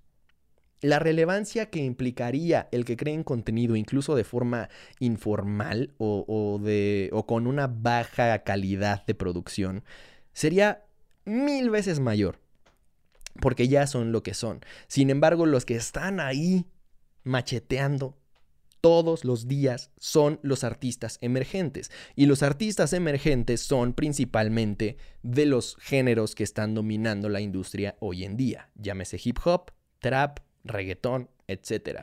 La 0.82 1.00
relevancia 1.00 1.70
que 1.70 1.80
implicaría 1.80 2.68
el 2.72 2.86
que 2.86 2.98
creen 2.98 3.24
contenido 3.24 3.76
incluso 3.76 4.16
de 4.16 4.24
forma 4.24 4.70
informal 5.00 5.94
o, 5.98 6.60
de, 6.63 7.10
o 7.13 7.26
con 7.26 7.48
una 7.48 7.68
baja 7.68 8.44
calidad 8.44 9.04
de 9.06 9.16
producción 9.16 9.84
sería 10.34 10.86
mil 11.26 11.72
veces 11.72 12.00
mayor, 12.00 12.40
porque 13.38 13.67
ya 13.67 13.88
son 13.88 14.12
lo 14.12 14.23
que 14.23 14.34
son. 14.34 14.62
Sin 14.88 15.10
embargo, 15.10 15.45
los 15.45 15.65
que 15.65 15.76
están 15.76 16.19
ahí 16.19 16.65
macheteando 17.23 18.17
todos 18.82 19.26
los 19.26 19.47
días 19.47 19.91
son 19.97 20.39
los 20.43 20.63
artistas 20.63 21.17
emergentes. 21.21 21.91
Y 22.15 22.26
los 22.26 22.43
artistas 22.43 22.93
emergentes 22.93 23.62
son 23.62 23.93
principalmente 23.93 24.97
de 25.23 25.45
los 25.45 25.76
géneros 25.80 26.36
que 26.36 26.43
están 26.43 26.73
dominando 26.73 27.30
la 27.30 27.41
industria 27.41 27.95
hoy 28.00 28.23
en 28.23 28.38
día. 28.38 28.69
Llámese 28.76 29.19
hip 29.23 29.39
hop, 29.43 29.71
trap, 30.00 30.39
reggaetón, 30.63 31.30
etc. 31.47 32.02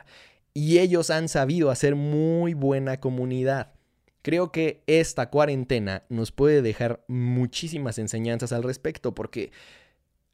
Y 0.53 0.79
ellos 0.79 1.09
han 1.09 1.29
sabido 1.29 1.71
hacer 1.71 1.95
muy 1.95 2.53
buena 2.53 2.99
comunidad. 2.99 3.73
Creo 4.21 4.51
que 4.51 4.83
esta 4.87 5.29
cuarentena 5.29 6.03
nos 6.09 6.31
puede 6.31 6.61
dejar 6.61 7.03
muchísimas 7.07 7.99
enseñanzas 7.99 8.51
al 8.53 8.63
respecto 8.63 9.13
porque 9.13 9.51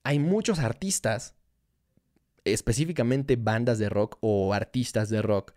hay 0.04 0.20
muchos 0.20 0.60
artistas, 0.60 1.36
específicamente 2.44 3.36
bandas 3.36 3.80
de 3.80 3.90
rock 3.90 4.18
o 4.22 4.54
artistas 4.54 5.10
de 5.10 5.22
rock, 5.22 5.54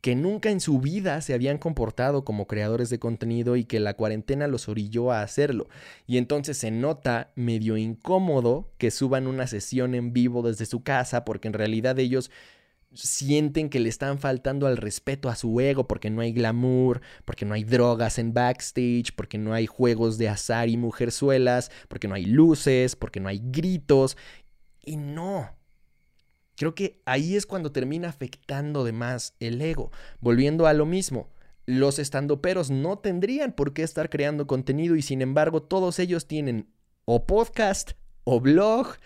que 0.00 0.14
nunca 0.14 0.50
en 0.50 0.60
su 0.60 0.80
vida 0.80 1.20
se 1.20 1.34
habían 1.34 1.58
comportado 1.58 2.24
como 2.24 2.46
creadores 2.46 2.90
de 2.90 3.00
contenido 3.00 3.56
y 3.56 3.64
que 3.64 3.80
la 3.80 3.94
cuarentena 3.94 4.46
los 4.46 4.68
orilló 4.68 5.10
a 5.10 5.22
hacerlo. 5.22 5.68
Y 6.06 6.18
entonces 6.18 6.58
se 6.58 6.70
nota 6.70 7.32
medio 7.34 7.76
incómodo 7.76 8.70
que 8.78 8.92
suban 8.92 9.26
una 9.26 9.46
sesión 9.46 9.94
en 9.94 10.12
vivo 10.12 10.42
desde 10.42 10.66
su 10.66 10.82
casa 10.82 11.24
porque 11.24 11.48
en 11.48 11.54
realidad 11.54 11.98
ellos 11.98 12.30
sienten 12.92 13.68
que 13.68 13.80
le 13.80 13.88
están 13.88 14.18
faltando 14.18 14.66
al 14.66 14.76
respeto 14.76 15.28
a 15.28 15.36
su 15.36 15.60
ego 15.60 15.86
porque 15.86 16.10
no 16.10 16.22
hay 16.22 16.32
glamour, 16.32 17.00
porque 17.24 17.44
no 17.44 17.54
hay 17.54 17.64
drogas 17.64 18.18
en 18.18 18.32
backstage, 18.32 19.14
porque 19.14 19.38
no 19.38 19.52
hay 19.52 19.66
juegos 19.66 20.18
de 20.18 20.28
azar 20.28 20.68
y 20.68 20.76
mujerzuelas, 20.76 21.70
porque 21.88 22.08
no 22.08 22.14
hay 22.14 22.24
luces, 22.24 22.96
porque 22.96 23.20
no 23.20 23.28
hay 23.28 23.40
gritos. 23.44 24.16
Y 24.84 24.96
no, 24.96 25.50
Creo 26.56 26.74
que 26.74 27.02
ahí 27.04 27.36
es 27.36 27.44
cuando 27.44 27.70
termina 27.70 28.08
afectando 28.08 28.82
de 28.82 28.92
más 28.92 29.34
el 29.40 29.60
ego. 29.60 29.92
Volviendo 30.20 30.66
a 30.66 30.72
lo 30.72 30.86
mismo, 30.86 31.28
los 31.66 31.98
estandoperos 31.98 32.70
no 32.70 32.98
tendrían 32.98 33.52
por 33.52 33.74
qué 33.74 33.82
estar 33.82 34.08
creando 34.08 34.46
contenido 34.46 34.96
y 34.96 35.02
sin 35.02 35.20
embargo 35.20 35.62
todos 35.62 35.98
ellos 35.98 36.26
tienen 36.26 36.70
o 37.04 37.26
podcast 37.26 37.92
o 38.24 38.40
blog 38.40 38.96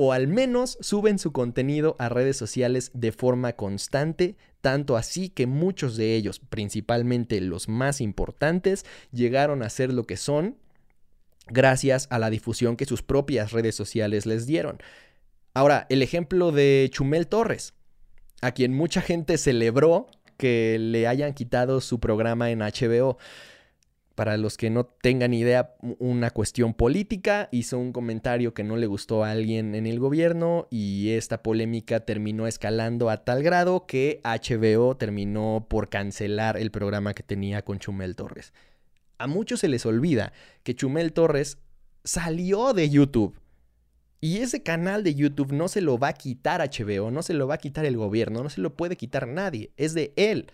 o 0.00 0.12
al 0.12 0.28
menos 0.28 0.78
suben 0.80 1.18
su 1.18 1.32
contenido 1.32 1.96
a 1.98 2.08
redes 2.08 2.36
sociales 2.36 2.92
de 2.94 3.10
forma 3.10 3.54
constante, 3.54 4.36
tanto 4.60 4.96
así 4.96 5.28
que 5.28 5.48
muchos 5.48 5.96
de 5.96 6.14
ellos, 6.14 6.38
principalmente 6.38 7.40
los 7.40 7.68
más 7.68 8.00
importantes, 8.00 8.86
llegaron 9.10 9.64
a 9.64 9.70
ser 9.70 9.92
lo 9.92 10.04
que 10.04 10.16
son 10.16 10.56
gracias 11.48 12.06
a 12.10 12.20
la 12.20 12.30
difusión 12.30 12.76
que 12.76 12.84
sus 12.84 13.02
propias 13.02 13.50
redes 13.50 13.74
sociales 13.74 14.24
les 14.24 14.46
dieron. 14.46 14.78
Ahora, 15.52 15.86
el 15.90 16.02
ejemplo 16.02 16.52
de 16.52 16.88
Chumel 16.92 17.26
Torres, 17.26 17.74
a 18.40 18.52
quien 18.52 18.74
mucha 18.74 19.00
gente 19.00 19.36
celebró 19.36 20.06
que 20.36 20.78
le 20.78 21.08
hayan 21.08 21.34
quitado 21.34 21.80
su 21.80 21.98
programa 21.98 22.52
en 22.52 22.60
HBO. 22.60 23.18
Para 24.18 24.36
los 24.36 24.56
que 24.56 24.68
no 24.68 24.84
tengan 24.84 25.32
idea, 25.32 25.76
una 26.00 26.32
cuestión 26.32 26.74
política, 26.74 27.48
hizo 27.52 27.78
un 27.78 27.92
comentario 27.92 28.52
que 28.52 28.64
no 28.64 28.76
le 28.76 28.88
gustó 28.88 29.22
a 29.22 29.30
alguien 29.30 29.76
en 29.76 29.86
el 29.86 30.00
gobierno 30.00 30.66
y 30.72 31.10
esta 31.10 31.40
polémica 31.40 32.00
terminó 32.00 32.48
escalando 32.48 33.10
a 33.10 33.18
tal 33.18 33.44
grado 33.44 33.86
que 33.86 34.20
HBO 34.24 34.96
terminó 34.96 35.68
por 35.70 35.88
cancelar 35.88 36.56
el 36.56 36.72
programa 36.72 37.14
que 37.14 37.22
tenía 37.22 37.62
con 37.62 37.78
Chumel 37.78 38.16
Torres. 38.16 38.52
A 39.18 39.28
muchos 39.28 39.60
se 39.60 39.68
les 39.68 39.86
olvida 39.86 40.32
que 40.64 40.74
Chumel 40.74 41.12
Torres 41.12 41.58
salió 42.02 42.72
de 42.72 42.90
YouTube 42.90 43.38
y 44.20 44.38
ese 44.38 44.64
canal 44.64 45.04
de 45.04 45.14
YouTube 45.14 45.52
no 45.52 45.68
se 45.68 45.80
lo 45.80 45.96
va 45.96 46.08
a 46.08 46.14
quitar 46.14 46.60
HBO, 46.60 47.12
no 47.12 47.22
se 47.22 47.34
lo 47.34 47.46
va 47.46 47.54
a 47.54 47.58
quitar 47.58 47.84
el 47.84 47.96
gobierno, 47.96 48.42
no 48.42 48.50
se 48.50 48.62
lo 48.62 48.76
puede 48.76 48.96
quitar 48.96 49.28
nadie, 49.28 49.70
es 49.76 49.94
de 49.94 50.12
él. 50.16 50.50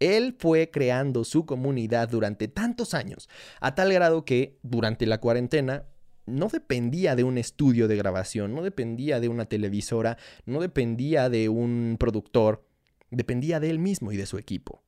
Él 0.00 0.36
fue 0.38 0.70
creando 0.70 1.24
su 1.24 1.46
comunidad 1.46 2.08
durante 2.08 2.48
tantos 2.48 2.94
años, 2.94 3.28
a 3.60 3.74
tal 3.74 3.92
grado 3.92 4.24
que 4.24 4.58
durante 4.62 5.06
la 5.06 5.18
cuarentena 5.18 5.86
no 6.26 6.48
dependía 6.48 7.16
de 7.16 7.24
un 7.24 7.38
estudio 7.38 7.88
de 7.88 7.96
grabación, 7.96 8.54
no 8.54 8.62
dependía 8.62 9.20
de 9.20 9.28
una 9.28 9.46
televisora, 9.46 10.18
no 10.44 10.60
dependía 10.60 11.30
de 11.30 11.48
un 11.48 11.96
productor, 11.98 12.66
dependía 13.10 13.60
de 13.60 13.70
él 13.70 13.78
mismo 13.78 14.12
y 14.12 14.16
de 14.16 14.26
su 14.26 14.36
equipo. 14.36 14.82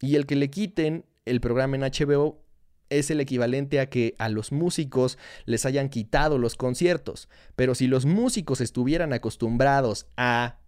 Y 0.00 0.16
el 0.16 0.26
que 0.26 0.36
le 0.36 0.50
quiten 0.50 1.06
el 1.24 1.40
programa 1.40 1.76
en 1.76 1.82
HBO 1.82 2.44
es 2.90 3.10
el 3.10 3.20
equivalente 3.20 3.80
a 3.80 3.88
que 3.88 4.14
a 4.18 4.28
los 4.28 4.52
músicos 4.52 5.18
les 5.46 5.64
hayan 5.64 5.88
quitado 5.88 6.38
los 6.38 6.56
conciertos. 6.56 7.28
Pero 7.56 7.74
si 7.74 7.86
los 7.86 8.04
músicos 8.04 8.60
estuvieran 8.60 9.12
acostumbrados 9.12 10.06
a 10.16 10.58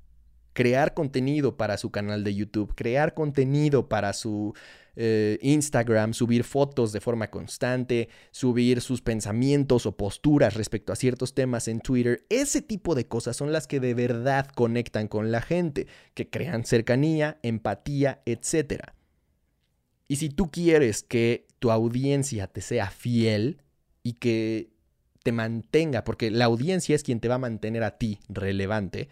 crear 0.57 0.95
contenido 0.95 1.59
para 1.59 1.77
su 1.77 1.91
canal 1.91 2.25
de 2.25 2.35
YouTube, 2.35 2.75
crear 2.75 3.13
contenido 3.13 3.91
para 3.91 4.15
su 4.15 4.55
eh, 4.97 5.39
Instagram, 5.43 6.15
subir 6.15 6.45
fotos 6.45 6.93
de 6.93 7.03
forma 7.03 7.31
constante, 7.31 8.09
subir 8.31 8.81
sus 8.81 9.03
pensamientos 9.03 9.85
o 9.85 9.99
posturas 9.99 10.55
respecto 10.55 10.95
a 10.95 10.97
ciertos 10.97 11.35
temas 11.35 11.69
en 11.69 11.81
Twitter, 11.81 12.25
ese 12.31 12.63
tipo 12.63 12.95
de 12.95 13.07
cosas 13.07 13.37
son 13.37 13.53
las 13.53 13.67
que 13.67 13.81
de 13.81 13.93
verdad 13.93 14.49
conectan 14.49 15.09
con 15.09 15.31
la 15.31 15.43
gente, 15.43 15.89
que 16.15 16.31
crean 16.31 16.65
cercanía, 16.65 17.39
empatía, 17.43 18.23
etc. 18.25 18.81
Y 20.09 20.17
si 20.17 20.31
tú 20.31 20.51
quieres 20.51 21.03
que 21.03 21.47
tu 21.59 21.71
audiencia 21.71 22.47
te 22.47 22.63
sea 22.63 22.91
fiel 22.91 23.61
y 24.03 24.15
que 24.15 24.71
te 25.23 25.33
mantenga, 25.33 26.03
porque 26.03 26.31
la 26.31 26.47
audiencia 26.47 26.97
es 26.97 27.03
quien 27.03 27.21
te 27.21 27.29
va 27.29 27.35
a 27.35 27.39
mantener 27.39 27.83
a 27.83 27.99
ti 27.99 28.21
relevante, 28.31 29.11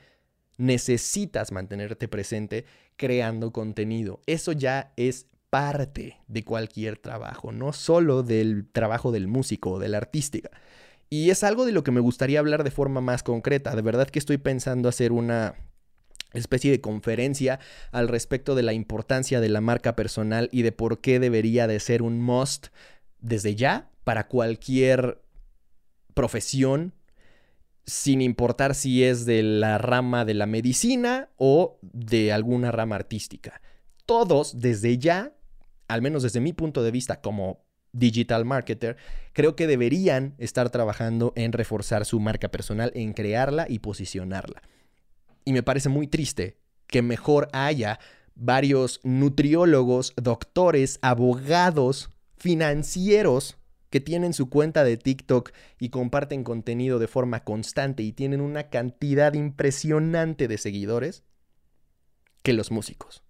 necesitas 0.56 1.52
mantenerte 1.52 2.08
presente 2.08 2.64
creando 2.96 3.52
contenido. 3.52 4.20
Eso 4.26 4.52
ya 4.52 4.92
es 4.96 5.26
parte 5.50 6.18
de 6.26 6.44
cualquier 6.44 6.98
trabajo, 6.98 7.52
no 7.52 7.72
solo 7.72 8.22
del 8.22 8.66
trabajo 8.72 9.12
del 9.12 9.28
músico 9.28 9.72
o 9.72 9.78
del 9.78 9.94
artística. 9.94 10.50
Y 11.10 11.30
es 11.30 11.44
algo 11.44 11.64
de 11.64 11.72
lo 11.72 11.84
que 11.84 11.92
me 11.92 12.00
gustaría 12.00 12.40
hablar 12.40 12.64
de 12.64 12.70
forma 12.70 13.00
más 13.00 13.22
concreta. 13.22 13.76
De 13.76 13.82
verdad 13.82 14.08
que 14.08 14.18
estoy 14.18 14.38
pensando 14.38 14.88
hacer 14.88 15.12
una 15.12 15.54
especie 16.32 16.70
de 16.70 16.80
conferencia 16.80 17.60
al 17.92 18.08
respecto 18.08 18.54
de 18.54 18.64
la 18.64 18.72
importancia 18.72 19.40
de 19.40 19.48
la 19.48 19.60
marca 19.60 19.94
personal 19.94 20.48
y 20.50 20.62
de 20.62 20.72
por 20.72 21.00
qué 21.00 21.20
debería 21.20 21.66
de 21.66 21.78
ser 21.78 22.02
un 22.02 22.20
must 22.20 22.68
desde 23.20 23.54
ya 23.54 23.90
para 24.02 24.26
cualquier 24.26 25.22
profesión, 26.14 26.94
sin 27.86 28.20
importar 28.22 28.74
si 28.74 29.04
es 29.04 29.26
de 29.26 29.42
la 29.42 29.78
rama 29.78 30.24
de 30.24 30.34
la 30.34 30.46
medicina 30.46 31.28
o 31.36 31.78
de 31.82 32.32
alguna 32.32 32.72
rama 32.72 32.96
artística. 32.96 33.60
Todos 34.06 34.60
desde 34.60 34.98
ya, 34.98 35.34
al 35.88 36.02
menos 36.02 36.22
desde 36.22 36.40
mi 36.40 36.52
punto 36.52 36.82
de 36.82 36.90
vista 36.90 37.20
como 37.20 37.64
digital 37.92 38.44
marketer, 38.44 38.96
creo 39.32 39.54
que 39.54 39.66
deberían 39.66 40.34
estar 40.38 40.70
trabajando 40.70 41.32
en 41.36 41.52
reforzar 41.52 42.04
su 42.04 42.20
marca 42.20 42.50
personal, 42.50 42.90
en 42.94 43.12
crearla 43.12 43.66
y 43.68 43.78
posicionarla. 43.78 44.62
Y 45.44 45.52
me 45.52 45.62
parece 45.62 45.88
muy 45.88 46.06
triste 46.06 46.58
que 46.86 47.02
mejor 47.02 47.48
haya 47.52 47.98
varios 48.34 49.00
nutriólogos, 49.04 50.12
doctores, 50.16 50.98
abogados, 51.02 52.10
financieros 52.36 53.58
que 53.94 54.00
tienen 54.00 54.32
su 54.32 54.50
cuenta 54.50 54.82
de 54.82 54.96
TikTok 54.96 55.52
y 55.78 55.90
comparten 55.90 56.42
contenido 56.42 56.98
de 56.98 57.06
forma 57.06 57.44
constante 57.44 58.02
y 58.02 58.10
tienen 58.10 58.40
una 58.40 58.64
cantidad 58.64 59.34
impresionante 59.34 60.48
de 60.48 60.58
seguidores 60.58 61.22
que 62.42 62.54
los 62.54 62.72
músicos. 62.72 63.22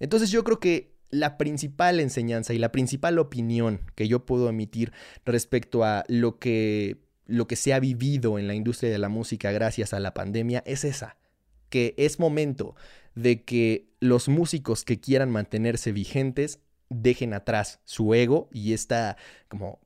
Entonces 0.00 0.32
yo 0.32 0.42
creo 0.42 0.58
que 0.58 0.96
la 1.10 1.38
principal 1.38 2.00
enseñanza 2.00 2.54
y 2.54 2.58
la 2.58 2.72
principal 2.72 3.20
opinión 3.20 3.82
que 3.94 4.08
yo 4.08 4.26
puedo 4.26 4.48
emitir 4.48 4.92
respecto 5.24 5.84
a 5.84 6.02
lo 6.08 6.40
que, 6.40 6.96
lo 7.26 7.46
que 7.46 7.54
se 7.54 7.72
ha 7.72 7.78
vivido 7.78 8.36
en 8.40 8.48
la 8.48 8.54
industria 8.54 8.90
de 8.90 8.98
la 8.98 9.08
música 9.08 9.52
gracias 9.52 9.92
a 9.92 10.00
la 10.00 10.12
pandemia 10.12 10.64
es 10.66 10.82
esa, 10.82 11.18
que 11.68 11.94
es 11.98 12.18
momento 12.18 12.74
de 13.14 13.44
que 13.44 13.92
los 14.00 14.28
músicos 14.28 14.82
que 14.82 14.98
quieran 14.98 15.30
mantenerse 15.30 15.92
vigentes 15.92 16.58
dejen 16.90 17.34
atrás 17.34 17.80
su 17.84 18.14
ego 18.14 18.48
y 18.52 18.72
esta 18.72 19.16
como 19.48 19.80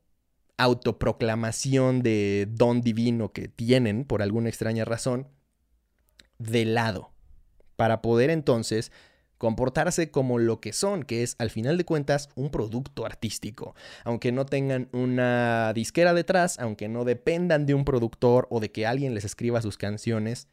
autoproclamación 0.56 2.02
de 2.02 2.46
don 2.50 2.80
divino 2.82 3.32
que 3.32 3.48
tienen 3.48 4.04
por 4.04 4.22
alguna 4.22 4.48
extraña 4.48 4.84
razón 4.84 5.28
de 6.38 6.64
lado 6.64 7.12
para 7.76 8.02
poder 8.02 8.30
entonces 8.30 8.92
comportarse 9.38 10.12
como 10.12 10.38
lo 10.38 10.60
que 10.60 10.72
son, 10.72 11.02
que 11.02 11.24
es 11.24 11.34
al 11.40 11.50
final 11.50 11.76
de 11.76 11.84
cuentas 11.84 12.28
un 12.36 12.52
producto 12.52 13.04
artístico. 13.04 13.74
Aunque 14.04 14.30
no 14.30 14.46
tengan 14.46 14.88
una 14.92 15.72
disquera 15.72 16.14
detrás, 16.14 16.60
aunque 16.60 16.88
no 16.88 17.04
dependan 17.04 17.66
de 17.66 17.74
un 17.74 17.84
productor 17.84 18.46
o 18.50 18.60
de 18.60 18.70
que 18.70 18.86
alguien 18.86 19.14
les 19.14 19.24
escriba 19.24 19.60
sus 19.60 19.78
canciones, 19.78 20.46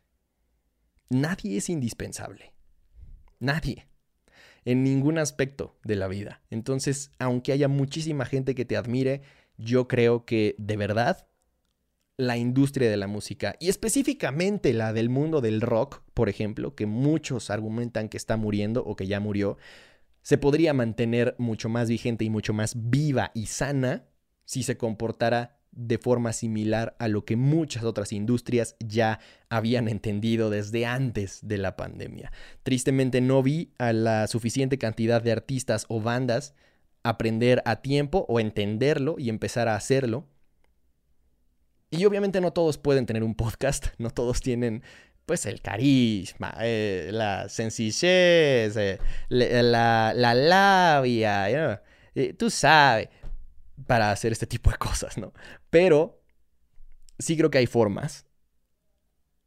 nadie 1.10 1.58
es 1.58 1.70
indispensable. 1.70 2.56
Nadie 3.40 3.90
en 4.70 4.84
ningún 4.84 5.18
aspecto 5.18 5.80
de 5.84 5.96
la 5.96 6.08
vida. 6.08 6.44
Entonces, 6.52 7.12
aunque 7.18 7.54
haya 7.54 7.68
muchísima 7.68 8.26
gente 8.26 8.54
que 8.54 8.66
te 8.66 8.78
admire, 8.78 9.24
yo 9.58 9.88
creo 9.88 10.26
que 10.26 10.54
de 10.60 10.78
verdad 10.78 11.28
la 12.18 12.38
industria 12.38 12.88
de 12.88 12.98
la 12.98 13.08
música 13.08 13.56
y 13.60 13.70
específicamente 13.70 14.72
la 14.74 14.94
del 14.94 15.10
mundo 15.10 15.42
del 15.42 15.62
rock, 15.62 16.04
por 16.14 16.30
ejemplo, 16.30 16.76
que 16.76 16.86
muchos 16.86 17.50
argumentan 17.50 18.10
que 18.10 18.18
está 18.18 18.38
muriendo 18.38 18.84
o 18.86 18.96
que 18.96 19.08
ya 19.08 19.20
murió, 19.20 19.58
se 20.22 20.38
podría 20.38 20.72
mantener 20.76 21.34
mucho 21.40 21.68
más 21.68 21.90
vigente 21.90 22.24
y 22.24 22.30
mucho 22.30 22.54
más 22.54 22.74
viva 22.76 23.32
y 23.34 23.48
sana 23.48 24.06
si 24.46 24.62
se 24.62 24.78
comportara 24.78 25.59
de 25.72 25.98
forma 25.98 26.34
similar 26.34 26.96
a 27.00 27.08
lo 27.08 27.26
que 27.26 27.36
muchas 27.36 27.84
otras 27.84 28.12
industrias 28.12 28.76
ya 28.80 29.20
habían 29.50 29.88
entendido 29.88 30.50
desde 30.50 30.86
antes 30.86 31.40
de 31.44 31.58
la 31.58 31.76
pandemia. 31.76 32.32
Tristemente 32.64 33.22
no 33.22 33.44
vi 33.44 33.74
a 33.78 33.94
la 33.94 34.28
suficiente 34.28 34.78
cantidad 34.78 35.22
de 35.22 35.32
artistas 35.32 35.86
o 35.88 36.02
bandas 36.02 36.54
aprender 37.04 37.62
a 37.66 37.78
tiempo 37.78 38.26
o 38.28 38.40
entenderlo 38.40 39.16
y 39.18 39.30
empezar 39.30 39.68
a 39.68 39.76
hacerlo. 39.76 40.28
Y 41.92 42.06
obviamente 42.06 42.42
no 42.42 42.54
todos 42.54 42.78
pueden 42.78 43.06
tener 43.06 43.24
un 43.24 43.36
podcast, 43.36 43.88
no 43.98 44.10
todos 44.10 44.42
tienen 44.42 44.84
pues 45.26 45.46
el 45.46 45.62
carisma, 45.62 46.56
eh, 46.60 47.12
la 47.14 47.50
sencillez, 47.50 48.76
eh, 48.76 48.98
la, 49.30 50.12
la, 50.16 50.34
labia, 50.34 51.80
eh, 52.16 52.34
tú 52.34 52.50
sabes 52.50 53.10
para 53.88 54.12
hacer 54.12 54.32
este 54.32 54.48
tipo 54.48 54.70
de 54.72 54.78
cosas, 54.78 55.18
¿no? 55.18 55.34
Pero 55.70 56.22
sí 57.18 57.38
creo 57.38 57.52
que 57.52 57.60
hay 57.60 57.68
formas. 57.68 58.26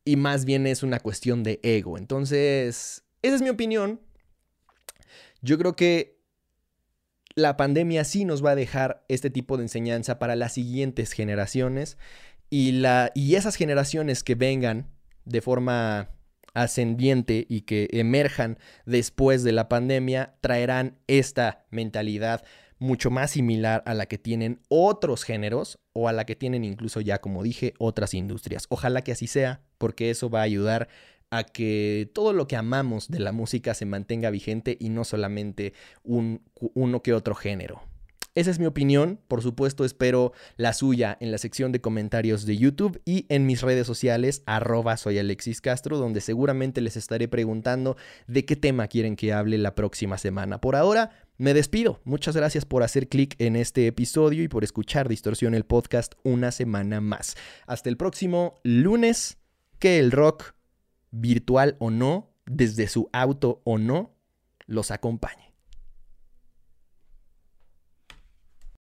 Y 0.05 0.16
más 0.16 0.45
bien 0.45 0.66
es 0.66 0.83
una 0.83 1.01
cuestión 1.01 1.42
de 1.42 1.61
ego. 1.62 1.97
Entonces, 1.97 3.05
esa 3.23 3.35
es 3.37 3.42
mi 3.42 3.51
opinión. 3.51 4.01
Yo 5.42 5.59
creo 5.59 5.77
que 5.77 6.21
la 7.35 7.57
pandemia 7.57 8.05
sí 8.05 8.25
nos 8.25 8.45
va 8.45 8.51
a 8.51 8.57
dejar 8.57 9.05
este 9.09 9.31
tipo 9.31 9.57
de 9.57 9.64
enseñanza 9.64 10.18
para 10.18 10.37
las 10.37 10.53
siguientes 10.53 11.12
generaciones. 11.12 11.99
Y, 12.51 12.73
la, 12.73 13.12
y 13.14 13.37
esas 13.37 13.57
generaciones 13.57 14.23
que 14.23 14.35
vengan 14.35 14.90
de 15.25 15.40
forma 15.40 16.11
ascendiente 16.55 17.47
y 17.49 17.62
que 17.62 17.88
emerjan 17.92 18.59
después 18.85 19.42
de 19.42 19.53
la 19.53 19.68
pandemia 19.68 20.35
traerán 20.40 20.99
esta 21.07 21.64
mentalidad 21.71 22.45
mucho 22.83 23.11
más 23.11 23.31
similar 23.31 23.83
a 23.87 23.95
la 23.95 24.07
que 24.07 24.18
tienen 24.18 24.61
otros 24.68 25.23
géneros 25.23 25.79
o 25.92 26.09
a 26.09 26.12
la 26.12 26.27
que 26.27 26.35
tienen 26.35 26.64
incluso 26.64 27.01
ya, 27.01 27.21
como 27.21 27.45
dije, 27.45 27.75
otras 27.79 28.12
industrias. 28.12 28.66
Ojalá 28.68 29.03
que 29.03 29.12
así 29.12 29.29
sea, 29.29 29.62
porque 29.79 30.11
eso 30.11 30.29
va 30.29 30.40
a 30.40 30.42
ayudar 30.42 30.88
a 31.31 31.45
que 31.45 32.11
todo 32.12 32.33
lo 32.33 32.49
que 32.49 32.57
amamos 32.57 33.09
de 33.09 33.21
la 33.21 33.31
música 33.31 33.73
se 33.75 33.87
mantenga 33.87 34.31
vigente 34.31 34.77
y 34.81 34.88
no 34.88 35.05
solamente 35.05 35.75
un, 36.03 36.42
uno 36.75 37.03
que 37.03 37.14
otro 37.14 37.37
género. 37.37 37.83
Esa 38.35 38.51
es 38.51 38.59
mi 38.59 38.64
opinión, 38.64 39.21
por 39.29 39.42
supuesto 39.42 39.85
espero 39.85 40.33
la 40.57 40.73
suya 40.73 41.18
en 41.21 41.31
la 41.31 41.37
sección 41.37 41.71
de 41.71 41.83
comentarios 41.83 42.47
de 42.47 42.57
YouTube 42.57 42.99
y 43.05 43.27
en 43.29 43.45
mis 43.45 43.61
redes 43.61 43.87
sociales, 43.87 44.42
arroba 44.47 44.97
soy 44.97 45.18
Alexis 45.18 45.61
Castro, 45.61 45.99
donde 45.99 46.23
seguramente 46.23 46.81
les 46.81 46.97
estaré 46.97 47.29
preguntando 47.29 47.99
de 48.27 48.47
qué 48.47 48.57
tema 48.57 48.88
quieren 48.88 49.16
que 49.16 49.35
hable 49.35 49.59
la 49.59 49.75
próxima 49.75 50.16
semana. 50.16 50.62
Por 50.62 50.77
ahora, 50.77 51.11
me 51.42 51.55
despido. 51.55 52.00
Muchas 52.05 52.37
gracias 52.37 52.64
por 52.64 52.85
hacer 52.85 53.09
clic 53.09 53.35
en 53.40 53.57
este 53.57 53.88
episodio 53.88 54.44
y 54.44 54.48
por 54.48 54.62
escuchar 54.62 55.09
Distorsión 55.09 55.55
el 55.55 55.64
podcast 55.64 56.14
una 56.22 56.52
semana 56.52 57.00
más. 57.00 57.37
Hasta 57.66 57.88
el 57.88 57.96
próximo 57.96 58.61
lunes, 58.62 59.38
que 59.81 59.98
el 59.98 60.12
rock, 60.12 60.55
virtual 61.11 61.74
o 61.81 61.90
no, 61.90 62.31
desde 62.46 62.87
su 62.87 63.11
auto 63.12 63.61
o 63.64 63.78
no, 63.78 64.14
los 64.66 64.92
acompañe. 64.92 65.52